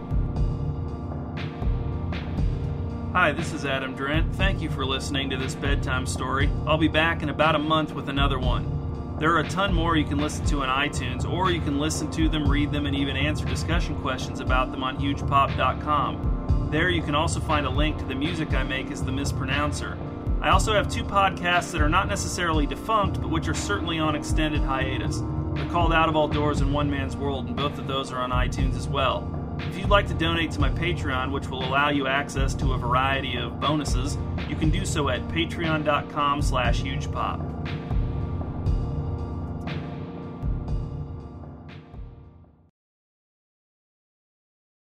Hi, 3.12 3.30
this 3.30 3.52
is 3.52 3.64
Adam 3.64 3.94
Drent. 3.94 4.34
Thank 4.34 4.60
you 4.60 4.70
for 4.70 4.84
listening 4.84 5.30
to 5.30 5.36
this 5.36 5.54
bedtime 5.54 6.06
story. 6.06 6.50
I'll 6.66 6.78
be 6.78 6.88
back 6.88 7.22
in 7.22 7.28
about 7.28 7.54
a 7.54 7.60
month 7.60 7.94
with 7.94 8.08
another 8.08 8.40
one. 8.40 8.81
There 9.22 9.32
are 9.36 9.38
a 9.38 9.48
ton 9.48 9.72
more 9.72 9.96
you 9.96 10.04
can 10.04 10.18
listen 10.18 10.44
to 10.46 10.64
on 10.64 10.68
iTunes, 10.68 11.24
or 11.24 11.52
you 11.52 11.60
can 11.60 11.78
listen 11.78 12.10
to 12.10 12.28
them, 12.28 12.50
read 12.50 12.72
them, 12.72 12.86
and 12.86 12.96
even 12.96 13.16
answer 13.16 13.44
discussion 13.44 13.94
questions 14.00 14.40
about 14.40 14.72
them 14.72 14.82
on 14.82 14.98
hugepop.com. 14.98 16.68
There 16.72 16.88
you 16.88 17.02
can 17.02 17.14
also 17.14 17.38
find 17.38 17.64
a 17.64 17.70
link 17.70 17.98
to 17.98 18.04
the 18.04 18.16
music 18.16 18.52
I 18.52 18.64
make 18.64 18.90
as 18.90 19.04
the 19.04 19.12
mispronouncer. 19.12 19.96
I 20.40 20.50
also 20.50 20.74
have 20.74 20.88
two 20.88 21.04
podcasts 21.04 21.70
that 21.70 21.80
are 21.80 21.88
not 21.88 22.08
necessarily 22.08 22.66
defunct, 22.66 23.20
but 23.20 23.30
which 23.30 23.46
are 23.46 23.54
certainly 23.54 24.00
on 24.00 24.16
extended 24.16 24.60
hiatus. 24.60 25.22
They're 25.54 25.70
called 25.70 25.92
Out 25.92 26.08
of 26.08 26.16
All 26.16 26.26
Doors 26.26 26.60
and 26.60 26.74
One 26.74 26.90
Man's 26.90 27.16
World, 27.16 27.46
and 27.46 27.54
both 27.54 27.78
of 27.78 27.86
those 27.86 28.10
are 28.10 28.18
on 28.18 28.32
iTunes 28.32 28.76
as 28.76 28.88
well. 28.88 29.30
If 29.60 29.78
you'd 29.78 29.88
like 29.88 30.08
to 30.08 30.14
donate 30.14 30.50
to 30.50 30.60
my 30.60 30.70
Patreon, 30.70 31.30
which 31.30 31.46
will 31.46 31.64
allow 31.64 31.90
you 31.90 32.08
access 32.08 32.54
to 32.54 32.72
a 32.72 32.76
variety 32.76 33.36
of 33.36 33.60
bonuses, 33.60 34.18
you 34.48 34.56
can 34.56 34.70
do 34.70 34.84
so 34.84 35.10
at 35.10 35.22
patreon.com 35.28 36.42
slash 36.42 36.82
hugepop. 36.82 37.52